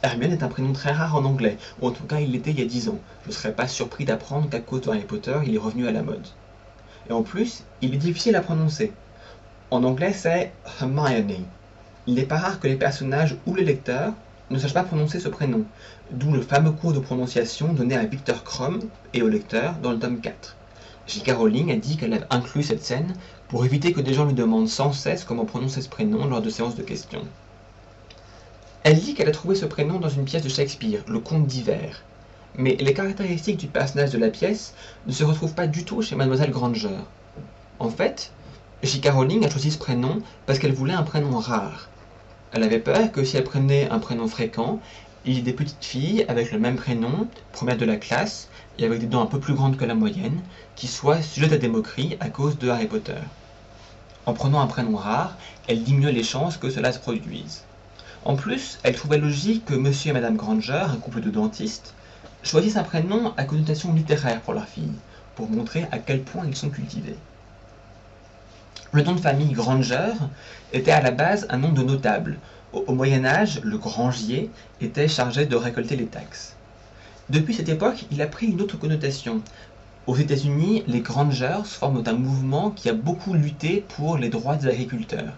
[0.00, 2.60] Hermione est un prénom très rare en anglais, ou en tout cas il l'était il
[2.60, 2.98] y a 10 ans.
[3.24, 5.92] Je ne serais pas surpris d'apprendre qu'à cause de Harry Potter, il est revenu à
[5.92, 6.26] la mode.
[7.10, 8.92] Et en plus, il est difficile à prononcer.
[9.72, 11.44] En anglais, c'est Hermione.
[12.06, 14.12] Il n'est pas rare que les personnages ou les lecteurs
[14.50, 15.64] ne sachent pas prononcer ce prénom,
[16.12, 18.84] d'où le fameux cours de prononciation donné à Victor Crumb
[19.14, 20.56] et au lecteur dans le tome 4.
[21.08, 21.32] J.K.
[21.32, 23.14] Rowling a dit qu'elle a inclus cette scène
[23.48, 26.50] pour éviter que des gens lui demandent sans cesse comment prononcer ce prénom lors de
[26.50, 27.26] séances de questions.
[28.90, 32.04] Elle dit qu'elle a trouvé ce prénom dans une pièce de Shakespeare, Le Conte d'hiver.
[32.54, 34.72] Mais les caractéristiques du personnage de la pièce
[35.06, 36.96] ne se retrouvent pas du tout chez Mademoiselle Granger.
[37.80, 38.32] En fait,
[38.82, 39.10] J.K.
[39.10, 41.90] Rowling a choisi ce prénom parce qu'elle voulait un prénom rare.
[42.52, 44.80] Elle avait peur que si elle prenait un prénom fréquent,
[45.26, 48.86] il y ait des petites filles avec le même prénom, première de la classe, et
[48.86, 50.40] avec des dents un peu plus grandes que la moyenne,
[50.76, 53.20] qui soient sujettes à des moqueries à cause de Harry Potter.
[54.24, 55.36] En prenant un prénom rare,
[55.66, 57.64] elle diminuait les chances que cela se produise.
[58.24, 61.94] En plus, elle trouvait logique que monsieur et madame Granger, un couple de dentistes,
[62.42, 64.92] choisissent un prénom à connotation littéraire pour leur fille,
[65.34, 67.16] pour montrer à quel point ils sont cultivés.
[68.92, 70.12] Le nom de famille Granger
[70.72, 72.38] était à la base un nom de notable.
[72.72, 74.50] Au, au Moyen Âge, le grangier
[74.80, 76.56] était chargé de récolter les taxes.
[77.28, 79.42] Depuis cette époque, il a pris une autre connotation.
[80.06, 84.68] Aux États-Unis, les Grangers forment un mouvement qui a beaucoup lutté pour les droits des
[84.68, 85.34] agriculteurs.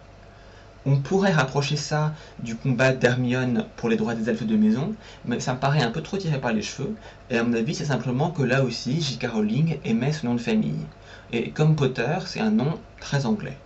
[0.86, 4.94] On pourrait rapprocher ça du combat d'Hermione pour les droits des elfes de maison,
[5.26, 6.94] mais ça me paraît un peu trop tiré par les cheveux,
[7.28, 9.26] et à mon avis c'est simplement que là aussi J.K.
[9.30, 10.86] Rowling aimait ce nom de famille.
[11.32, 13.58] Et comme Potter, c'est un nom très anglais.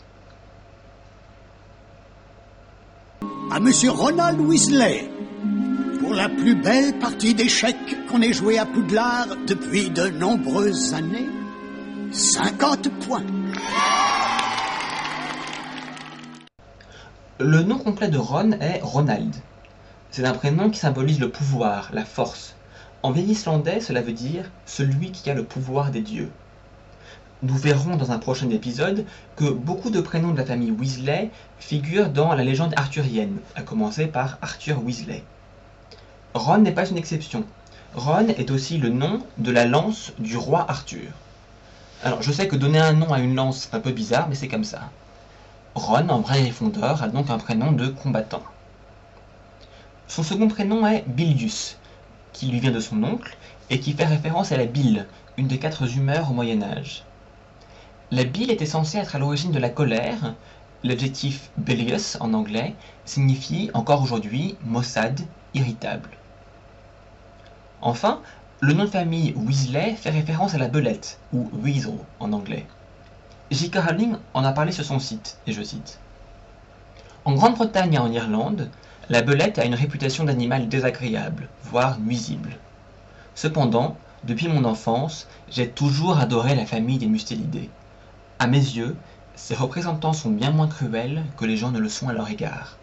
[3.53, 5.09] À Monsieur Ronald Weasley,
[6.01, 7.77] pour la plus belle partie d'échecs
[8.11, 11.29] qu'on ait joué à Poudlard depuis de nombreuses années,
[12.11, 13.23] 50 points.
[17.41, 19.35] Le nom complet de Ron est Ronald.
[20.13, 22.55] C'est un prénom qui symbolise le pouvoir, la force.
[23.03, 26.31] En vieil islandais, cela veut dire celui qui a le pouvoir des dieux.
[27.43, 29.05] Nous verrons dans un prochain épisode
[29.35, 34.07] que beaucoup de prénoms de la famille Weasley figurent dans la légende arthurienne, à commencer
[34.07, 35.25] par Arthur Weasley.
[36.35, 37.43] Ron n'est pas une exception.
[37.97, 41.11] Ron est aussi le nom de la lance du roi Arthur.
[42.05, 44.37] Alors je sais que donner un nom à une lance c'est un peu bizarre, mais
[44.37, 44.89] c'est comme ça.
[45.75, 48.43] Ron, en vrai Gryffondor, a donc un prénom de combattant.
[50.07, 51.79] Son second prénom est Bilius,
[52.33, 53.37] qui lui vient de son oncle
[53.71, 55.07] et qui fait référence à la bile,
[55.37, 57.03] une des quatre humeurs au Moyen Âge.
[58.13, 60.35] La bile était censée être à l'origine de la colère.
[60.85, 65.23] L'adjectif bilious en anglais signifie encore aujourd'hui maussade,
[65.55, 66.11] irritable.
[67.81, 68.21] Enfin,
[68.61, 72.67] le nom de famille Weasley fait référence à la belette, ou weasel en anglais.
[73.51, 73.77] J.K.
[73.77, 75.99] Rowling en a parlé sur son site, et je cite
[77.27, 78.71] En Grande-Bretagne et en Irlande,
[79.11, 82.57] la belette a une réputation d'animal désagréable, voire nuisible.
[83.35, 87.69] Cependant, depuis mon enfance, j'ai toujours adoré la famille des mustélidés.
[88.39, 88.97] À mes yeux,
[89.35, 92.79] ces représentants sont bien moins cruels que les gens ne le sont à leur égard.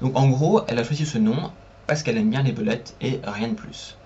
[0.00, 1.50] Donc en gros, elle a choisi ce nom
[1.88, 3.96] parce qu'elle aime bien les belettes et rien de plus.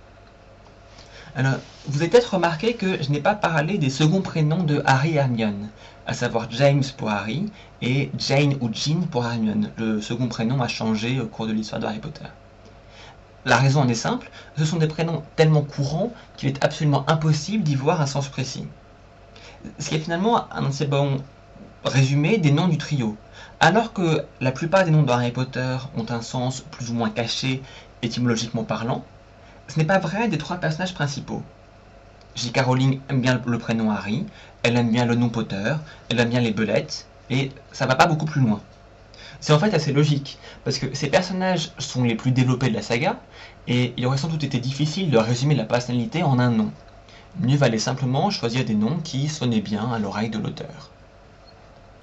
[1.37, 1.55] Alors,
[1.89, 5.17] vous avez peut-être remarqué que je n'ai pas parlé des seconds prénoms de Harry et
[5.17, 5.69] Hermione.
[6.07, 7.51] à savoir James pour Harry
[7.83, 9.71] et Jane ou Jean pour Hermione.
[9.77, 12.27] Le second prénom a changé au cours de l'histoire de Harry Potter.
[13.47, 17.65] La raison en est simple, ce sont des prénoms tellement courants qu'il est absolument impossible
[17.65, 18.67] d'y voir un sens précis.
[19.79, 21.19] Ce qui est finalement un assez bon
[21.85, 23.17] résumé des noms du trio.
[23.61, 27.11] Alors que la plupart des noms de Harry Potter ont un sens plus ou moins
[27.11, 27.63] caché,
[28.03, 29.05] étymologiquement parlant,
[29.69, 31.43] ce n'est pas vrai des trois personnages principaux.
[32.35, 32.61] J.K.
[32.61, 34.27] Rowling aime bien le prénom Harry,
[34.63, 35.75] elle aime bien le nom Potter,
[36.09, 38.61] elle aime bien les belettes, et ça va pas beaucoup plus loin.
[39.41, 42.83] C'est en fait assez logique, parce que ces personnages sont les plus développés de la
[42.83, 43.21] saga,
[43.69, 46.73] et il aurait sans doute été difficile de résumer la personnalité en un nom.
[47.41, 50.91] Mieux valait simplement choisir des noms qui sonnaient bien à l'oreille de l'auteur.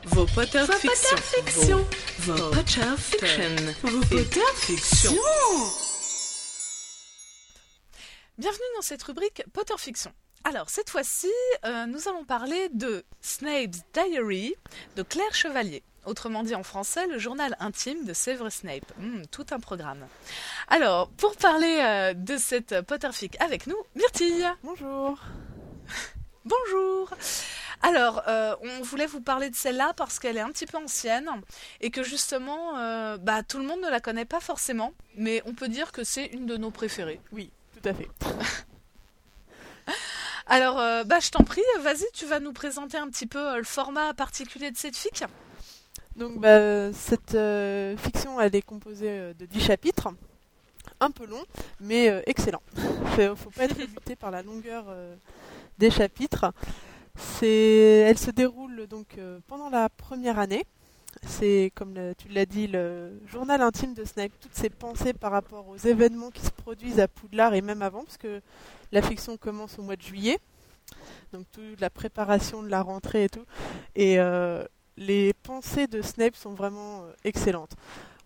[0.05, 1.85] Vos Potter fiction.
[2.19, 3.47] Vos Potter fiction.
[3.83, 5.13] Vos Potter fiction.
[8.41, 10.11] Bienvenue dans cette rubrique Potter Fiction.
[10.45, 11.29] Alors, cette fois-ci,
[11.63, 14.55] euh, nous allons parler de Snape's Diary
[14.95, 15.83] de Claire Chevalier.
[16.07, 18.91] Autrement dit en français, le journal intime de Severus Snape.
[18.97, 20.07] Hmm, tout un programme.
[20.69, 24.51] Alors, pour parler euh, de cette Potterfic avec nous, Myrtille.
[24.63, 25.19] Bonjour.
[26.43, 27.13] Bonjour.
[27.83, 31.29] Alors, euh, on voulait vous parler de celle-là parce qu'elle est un petit peu ancienne
[31.79, 35.53] et que justement, euh, bah, tout le monde ne la connaît pas forcément, mais on
[35.53, 37.21] peut dire que c'est une de nos préférées.
[37.31, 38.07] Oui, tout à fait.
[40.47, 43.63] Alors, euh, bah, je t'en prie, vas-y, tu vas nous présenter un petit peu le
[43.63, 45.23] format particulier de cette fic.
[46.15, 47.37] Donc, bah, cette
[47.97, 50.09] fiction, elle est composée de 10 chapitres
[50.99, 51.43] un peu long,
[51.79, 52.61] mais excellent.
[53.15, 54.85] Faut, faut pas être buté par la longueur
[55.77, 56.53] des chapitres.
[57.15, 59.17] C'est, elle se déroule donc
[59.47, 60.65] pendant la première année.
[61.25, 65.67] C'est, comme tu l'as dit, le journal intime de Snape, toutes ses pensées par rapport
[65.67, 68.41] aux événements qui se produisent à Poudlard et même avant, parce que
[68.91, 70.39] la fiction commence au mois de juillet.
[71.33, 73.45] Donc toute la préparation de la rentrée et tout.
[73.95, 74.63] Et euh,
[74.97, 77.73] les pensées de Snape sont vraiment euh, excellentes.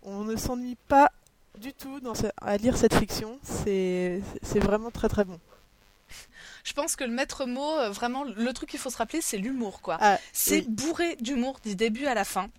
[0.02, 1.12] On ne s'ennuie pas
[1.60, 3.40] du tout dans à lire cette fiction.
[3.44, 4.22] C'est
[4.56, 5.40] vraiment très très bon.
[6.64, 9.38] Je pense que le maître mot, euh, vraiment, le truc qu'il faut se rappeler, c'est
[9.38, 9.98] l'humour, quoi.
[10.00, 10.68] Ah, c'est oui.
[10.70, 12.50] bourré d'humour du début à la fin.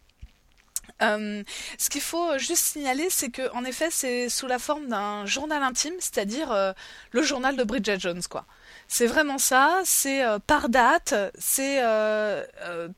[1.02, 1.42] Euh,
[1.78, 5.62] ce qu'il faut juste signaler, c'est que en effet, c'est sous la forme d'un journal
[5.62, 6.72] intime, c'est-à-dire euh,
[7.10, 8.46] le journal de Bridget Jones, quoi.
[8.88, 9.80] C'est vraiment ça.
[9.84, 11.82] C'est euh, par date, c'est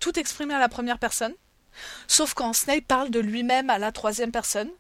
[0.01, 1.35] tout exprimé à la première personne.
[2.07, 4.71] Sauf quand Snape parle de lui-même à la troisième personne.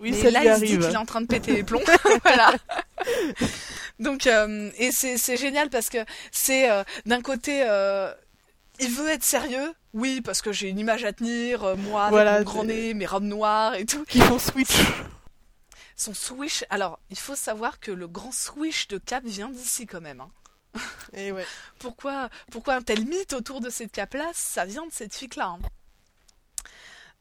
[0.00, 0.86] Oui, Mais ça là, lui il se dit arrive.
[0.86, 1.82] qu'il est en train de péter les plombs.
[2.22, 2.52] voilà.
[3.98, 5.98] Donc, et c'est c'est génial parce que
[6.30, 6.68] c'est
[7.06, 7.58] d'un côté,
[8.80, 9.74] il veut être sérieux.
[9.98, 12.94] Oui, parce que j'ai une image à tenir, euh, moi, avec Voilà, mon grand nez,
[12.94, 14.04] mes robes noires et tout.
[14.04, 14.76] Qui font switch.
[15.96, 16.64] Son swish.
[16.70, 20.20] Alors, il faut savoir que le grand swish de Cap vient d'ici quand même.
[20.20, 20.30] hein.
[21.14, 21.44] Et ouais.
[21.80, 25.46] Pourquoi, pourquoi un tel mythe autour de cette cape-là Ça vient de cette fic-là.
[25.46, 25.58] hein.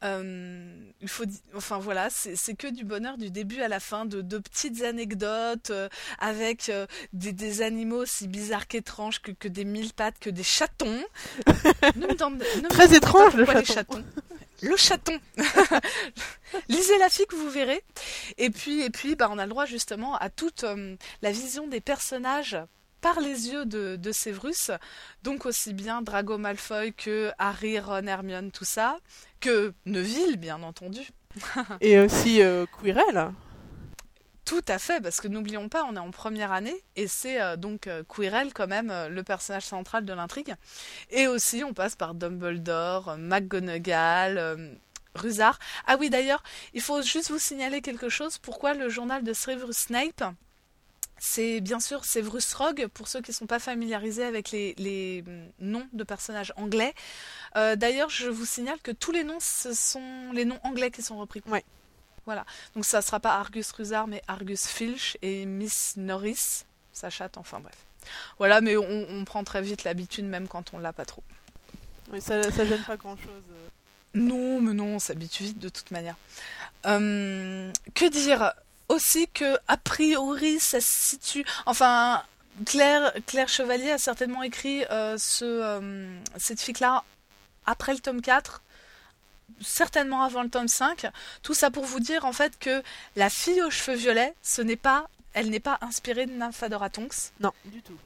[0.03, 1.23] Euh, il faut,
[1.55, 5.71] enfin voilà, c'est que du bonheur du début à la fin, de, de petites anecdotes
[5.71, 5.89] euh,
[6.19, 10.43] avec euh, des, des animaux aussi bizarres qu'étranges que, que des mille pattes, que des
[10.43, 11.03] chatons.
[11.95, 14.03] Ne me demande- ne me Très étrange, pas le les chaton.
[14.61, 15.19] Le chaton.
[16.69, 17.83] Lisez la fic, vous verrez.
[18.37, 20.63] Et puis, et puis, bah, on a le droit justement à toute
[21.21, 22.57] la vision des personnages
[23.01, 24.71] par les yeux de, de Severus,
[25.21, 28.97] donc aussi bien Drago Malfoy que Harry, Ron, Hermione, tout ça,
[29.39, 31.01] que Neville, bien entendu.
[31.81, 33.31] Et aussi euh, Quirrell.
[34.47, 37.57] Tout à fait, parce que n'oublions pas, on est en première année, et c'est euh,
[37.57, 40.55] donc euh, Quirrell quand même euh, le personnage central de l'intrigue.
[41.09, 44.73] Et aussi, on passe par Dumbledore, euh, McGonagall, euh,
[45.15, 45.59] Rusard.
[45.85, 48.37] Ah oui, d'ailleurs, il faut juste vous signaler quelque chose.
[48.37, 50.23] Pourquoi le journal de Severus Snape
[51.19, 55.23] c'est bien sûr Severus Rogue, pour ceux qui ne sont pas familiarisés avec les, les,
[55.25, 56.93] hum, noms de personnages anglais.
[57.55, 61.01] Euh, D'ailleurs, je vous signale que tous les noms, ce sont les noms anglais qui
[61.01, 61.41] sont repris.
[61.47, 61.63] Ouais.
[62.25, 62.45] Voilà.
[62.75, 66.65] Donc ça ne sera pas Argus Rusard, mais Argus Filch et Miss Norris.
[66.91, 67.75] Sa chatte, enfin bref.
[68.37, 71.23] Voilà, mais on, on prend très vite l'habitude, même quand on l'a pas trop.
[72.11, 73.43] Oui, ça, ça gêne pas grand chose.
[74.13, 76.15] Non, mais non, on s'habitue vite de toute manière.
[76.85, 78.53] Euh, que dire?
[78.89, 81.45] Aussi que, a priori, ça se situe.
[81.65, 82.23] Enfin,
[82.65, 87.03] Claire, Claire Chevalier a certainement écrit euh, ce, euh, cette fic-là
[87.65, 88.61] après le tome 4,
[89.61, 91.07] certainement avant le tome 5.
[91.43, 92.81] Tout ça pour vous dire, en fait, que
[93.15, 95.07] la fille aux cheveux violets, ce n'est pas.
[95.33, 97.31] Elle n'est pas inspirée de Nymphadora Tonks.
[97.39, 97.97] Non, du tout.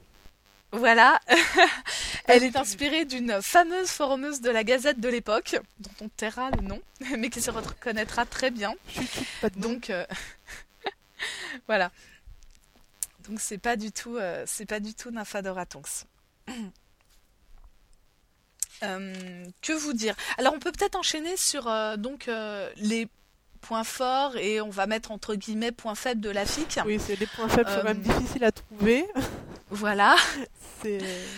[0.72, 1.20] Voilà.
[2.26, 6.62] Elle est inspirée d'une fameuse forumeuse de la Gazette de l'époque, dont on taira le
[6.62, 6.80] nom,
[7.18, 8.74] mais qui se reconnaîtra très bien.
[8.88, 9.68] Chut, chut, pas de nom.
[9.68, 10.04] Donc euh,
[11.66, 11.90] voilà.
[13.28, 16.06] Donc c'est pas du tout, euh, c'est pas du tout Nymphadora Tonks.
[18.82, 20.14] Euh, que vous dire?
[20.38, 23.08] Alors on peut peut-être enchaîner sur euh, donc euh, les
[23.60, 26.80] points forts et on va mettre entre guillemets points faibles de la FIC.
[26.84, 29.06] Oui, c'est des points faibles sont même difficiles à trouver.
[29.74, 30.16] Voilà.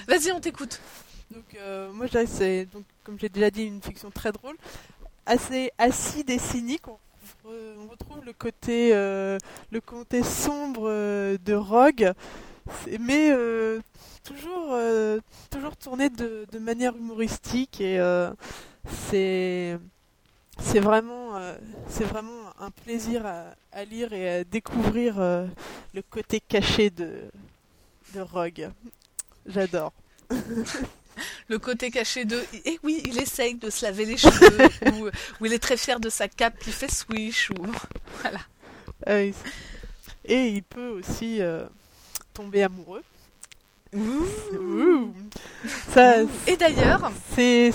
[0.08, 0.80] Vas-y, on t'écoute.
[1.30, 1.56] Donc
[1.92, 4.56] moi c'est donc comme j'ai déjà dit une fiction très drôle,
[5.24, 6.88] assez acide et cynique.
[6.88, 6.98] On,
[7.90, 10.88] retrouve le côté le côté sombre
[11.36, 12.12] de Rogue,
[13.00, 13.32] mais
[14.24, 15.20] toujours, euh,
[15.50, 18.32] toujours tourné de, manière humoristique et euh,
[19.10, 19.78] c'est
[20.80, 21.54] vraiment, euh,
[22.60, 27.30] un plaisir à, lire et à découvrir le côté caché de
[28.16, 28.70] Rogue.
[29.46, 29.92] J'adore.
[31.48, 35.06] le côté caché de et eh oui il essaye de se laver les cheveux ou,
[35.40, 37.66] ou, il est très fier de sa cape qui fait swish ou
[38.20, 38.40] voilà.
[39.06, 39.20] Ah
[40.26, 41.40] et il peut aussi
[42.32, 43.02] tomber amoureux.
[46.46, 47.70] Et d'ailleurs, c'est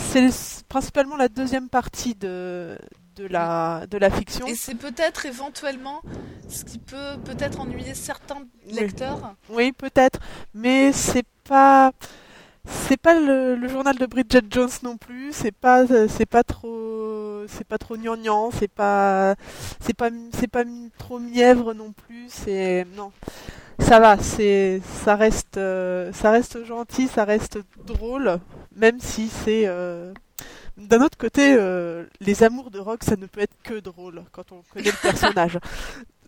[0.67, 2.77] principalement la deuxième partie de,
[3.15, 4.45] de, la, de la fiction.
[4.47, 6.01] Et c'est peut-être éventuellement
[6.49, 9.35] ce qui peut peut-être ennuyer certains lecteurs.
[9.49, 10.19] Oui, peut-être,
[10.53, 11.91] mais c'est pas
[12.69, 15.31] c'est pas le, journal de Bridget Jones non plus.
[15.33, 18.51] C'est pas c'est pas trop c'est pas trop gnangnan.
[18.51, 19.35] C'est pas
[19.79, 20.63] c'est pas c'est pas
[20.97, 22.27] trop mièvre non plus.
[22.29, 23.11] C'est non
[23.79, 28.39] ça va, c'est, ça reste, euh, ça reste gentil, ça reste drôle,
[28.75, 29.63] même si c'est.
[29.65, 30.13] Euh,
[30.77, 34.51] d'un autre côté, euh, les amours de Rock, ça ne peut être que drôle quand
[34.51, 35.59] on connaît le personnage.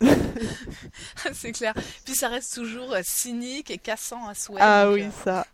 [1.32, 1.72] c'est clair.
[2.04, 4.60] Puis ça reste toujours cynique et cassant à souhait.
[4.60, 5.46] Ah oui, ça.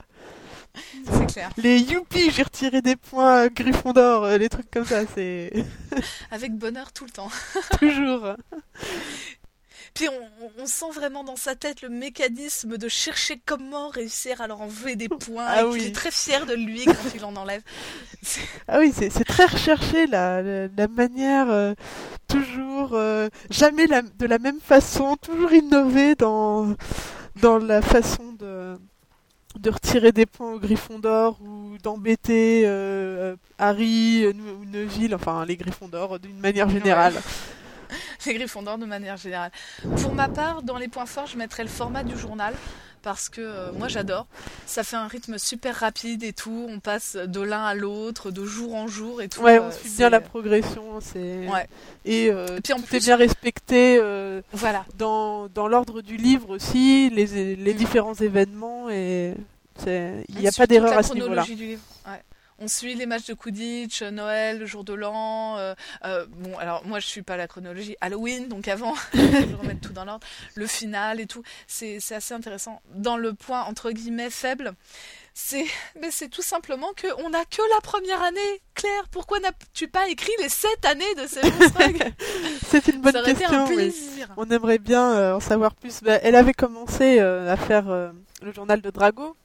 [1.12, 1.50] C'est clair.
[1.56, 5.52] Les youpi, j'ai retiré des points Gryffondor, les trucs comme ça, c'est.
[6.30, 7.30] Avec bonheur tout le temps.
[7.78, 8.34] Toujours.
[9.98, 10.06] Puis
[10.60, 14.94] on, sent vraiment dans sa tête le mécanisme de chercher comment réussir à leur enlever
[14.94, 15.46] des points.
[15.48, 17.62] Ah et Il est très fier de lui quand il en enlève.
[18.68, 21.74] Ah oui, c'est très recherché la, la, manière, euh,
[22.28, 26.74] toujours, euh, jamais de la même façon, toujours innover dans,
[27.40, 28.76] dans la façon de
[29.56, 36.18] de retirer des points au Gryffondor ou d'embêter euh, Harry ou Neville, enfin les Gryffondors
[36.18, 37.14] d'une manière générale.
[38.26, 39.50] les Gryffondors de manière générale.
[40.02, 42.54] Pour ma part, dans les points forts, je mettrais le format du journal
[43.02, 44.26] parce que euh, moi j'adore.
[44.66, 46.66] Ça fait un rythme super rapide et tout.
[46.68, 49.40] On passe de l'un à l'autre, de jour en jour et tout.
[49.42, 51.00] Ouais, on euh, suit bien la progression.
[51.00, 51.68] C'est ouais.
[52.04, 53.98] et, euh, puis en plus, bien respecté.
[54.00, 54.84] Euh, voilà.
[54.96, 59.34] Dans, dans l'ordre du livre aussi, les, les différents événements et
[59.86, 61.44] il n'y a pas d'erreur à ce niveau-là.
[61.44, 62.22] Ouais
[62.58, 65.56] on suit les matchs de Quidditch, Noël, le jour de l'an.
[65.58, 67.96] Euh, euh, bon, alors moi je suis pas la chronologie.
[68.00, 70.26] Halloween, donc avant, je remettre tout dans l'ordre.
[70.54, 72.82] Le final et tout, c'est assez intéressant.
[72.94, 74.72] Dans le point entre guillemets faible,
[75.34, 75.66] c'est
[76.00, 78.60] mais c'est tout simplement que on n'a que la première année.
[78.74, 81.40] Claire, pourquoi n'as-tu pas écrit les sept années de ces
[82.68, 83.66] C'est une bonne question.
[84.36, 86.00] On aimerait bien euh, en savoir plus.
[86.02, 87.86] Bah, elle avait commencé à faire
[88.42, 89.36] le journal de Drago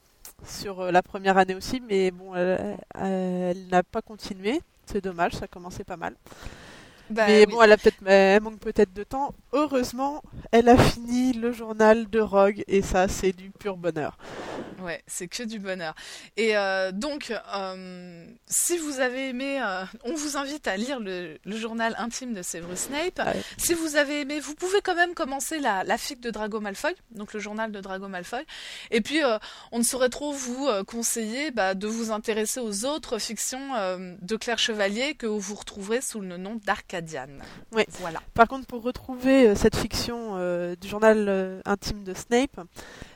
[0.46, 4.60] sur euh, la première année aussi, mais bon, elle, n'a pas continué.
[4.86, 6.14] C'est dommage, ça commençait pas mal.
[7.14, 9.34] Bah mais bon, elle, a peut-être, elle manque peut-être de temps.
[9.52, 14.18] Heureusement, elle a fini le journal de Rogue et ça, c'est du pur bonheur.
[14.84, 15.94] Ouais, c'est que du bonheur.
[16.36, 21.38] Et euh, donc, euh, si vous avez aimé, euh, on vous invite à lire le,
[21.46, 23.22] journal intime de Severus Snape.
[23.56, 26.94] Si vous avez aimé, vous pouvez quand même commencer la, la fic de Drago Malfoy,
[27.12, 28.44] donc le journal de Drago Malfoy.
[28.90, 29.20] Et puis,
[29.72, 33.70] on ne saurait trop vous conseiller bah, de vous intéresser aux autres fictions
[34.20, 36.56] de Claire Chevalier que vous retrouverez sous le nom
[37.72, 37.84] Oui.
[38.00, 38.20] Voilà.
[38.34, 40.36] Par contre, pour retrouver cette fiction
[40.80, 42.60] du journal intime de Snape,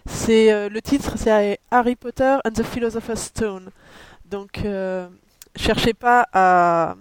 [0.08, 3.70] c'est euh, le titre, c'est Harry Potter and the Philosopher's Stone.
[4.24, 5.08] Donc, euh,
[5.54, 6.96] cherchez pas à,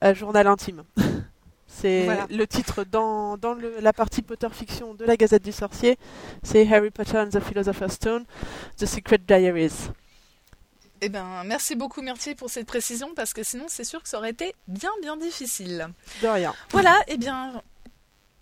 [0.00, 0.82] à journal intime.
[1.66, 5.98] c'est le titre dans, dans la partie Potter fiction de la Gazette du Sorcier.
[6.42, 8.24] C'est Harry Potter and the Philosopher's Stone,
[8.78, 9.90] The Secret Diaries.
[11.00, 14.18] Eh ben, merci beaucoup Myrtille pour cette précision parce que sinon c'est sûr que ça
[14.18, 15.88] aurait été bien bien difficile.
[16.22, 16.54] De rien.
[16.70, 17.62] Voilà, eh bien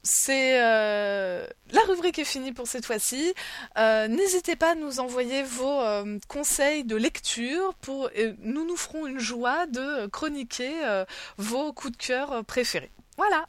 [0.05, 3.33] c'est euh, la rubrique est finie pour cette fois-ci.
[3.79, 8.11] Euh, n'hésitez pas à nous envoyer vos euh, conseils de lecture pour
[8.43, 10.73] nous nous ferons une joie de chroniquer
[11.39, 12.91] vos coups de cœur préférés.
[13.17, 13.47] Voilà.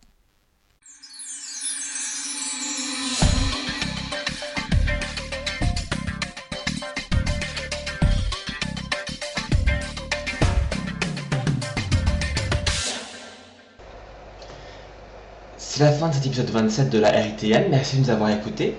[15.76, 18.78] C'est la fin de cet épisode 27 de la RITN, merci de nous avoir écoutés.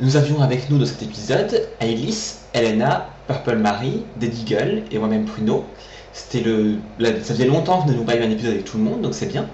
[0.00, 4.32] Nous avions avec nous dans cet épisode Alice, Elena, Purple Marie, Dead
[4.90, 5.66] et moi-même Pruno.
[6.14, 6.42] C'était
[7.00, 9.12] ça faisait longtemps que nous n'avons pas eu un épisode avec tout le monde, donc
[9.12, 9.46] c'est bien.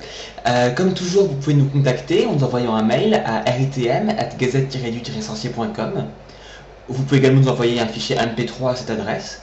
[0.47, 6.05] Euh, comme toujours, vous pouvez nous contacter en nous envoyant un mail à ritm@gazette-du-sorcier.com.
[6.87, 9.43] Vous pouvez également nous envoyer un fichier MP3 à cette adresse.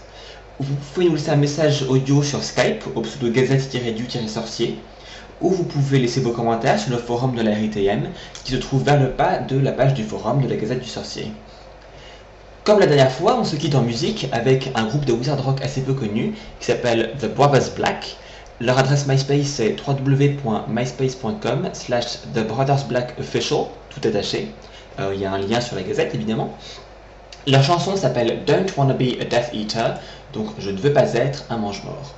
[0.57, 4.79] Vous pouvez nous laisser un message audio sur Skype au pseudo gazette-du-sorcier
[5.41, 8.09] ou vous pouvez laisser vos commentaires sur le forum de la RITM
[8.43, 10.87] qui se trouve vers le bas de la page du forum de la Gazette du
[10.87, 11.31] Sorcier.
[12.63, 15.61] Comme la dernière fois, on se quitte en musique avec un groupe de wizard rock
[15.63, 18.17] assez peu connu qui s'appelle The Brothers Black.
[18.59, 24.51] Leur adresse MySpace c'est www.myspace.com slash The Brothers Black Official, tout attaché.
[24.99, 26.55] Euh, il y a un lien sur la gazette évidemment.
[27.47, 29.95] Leur chanson s'appelle Don't Wanna Be a Death Eater,
[30.31, 32.13] donc je ne veux pas être un mange-mort.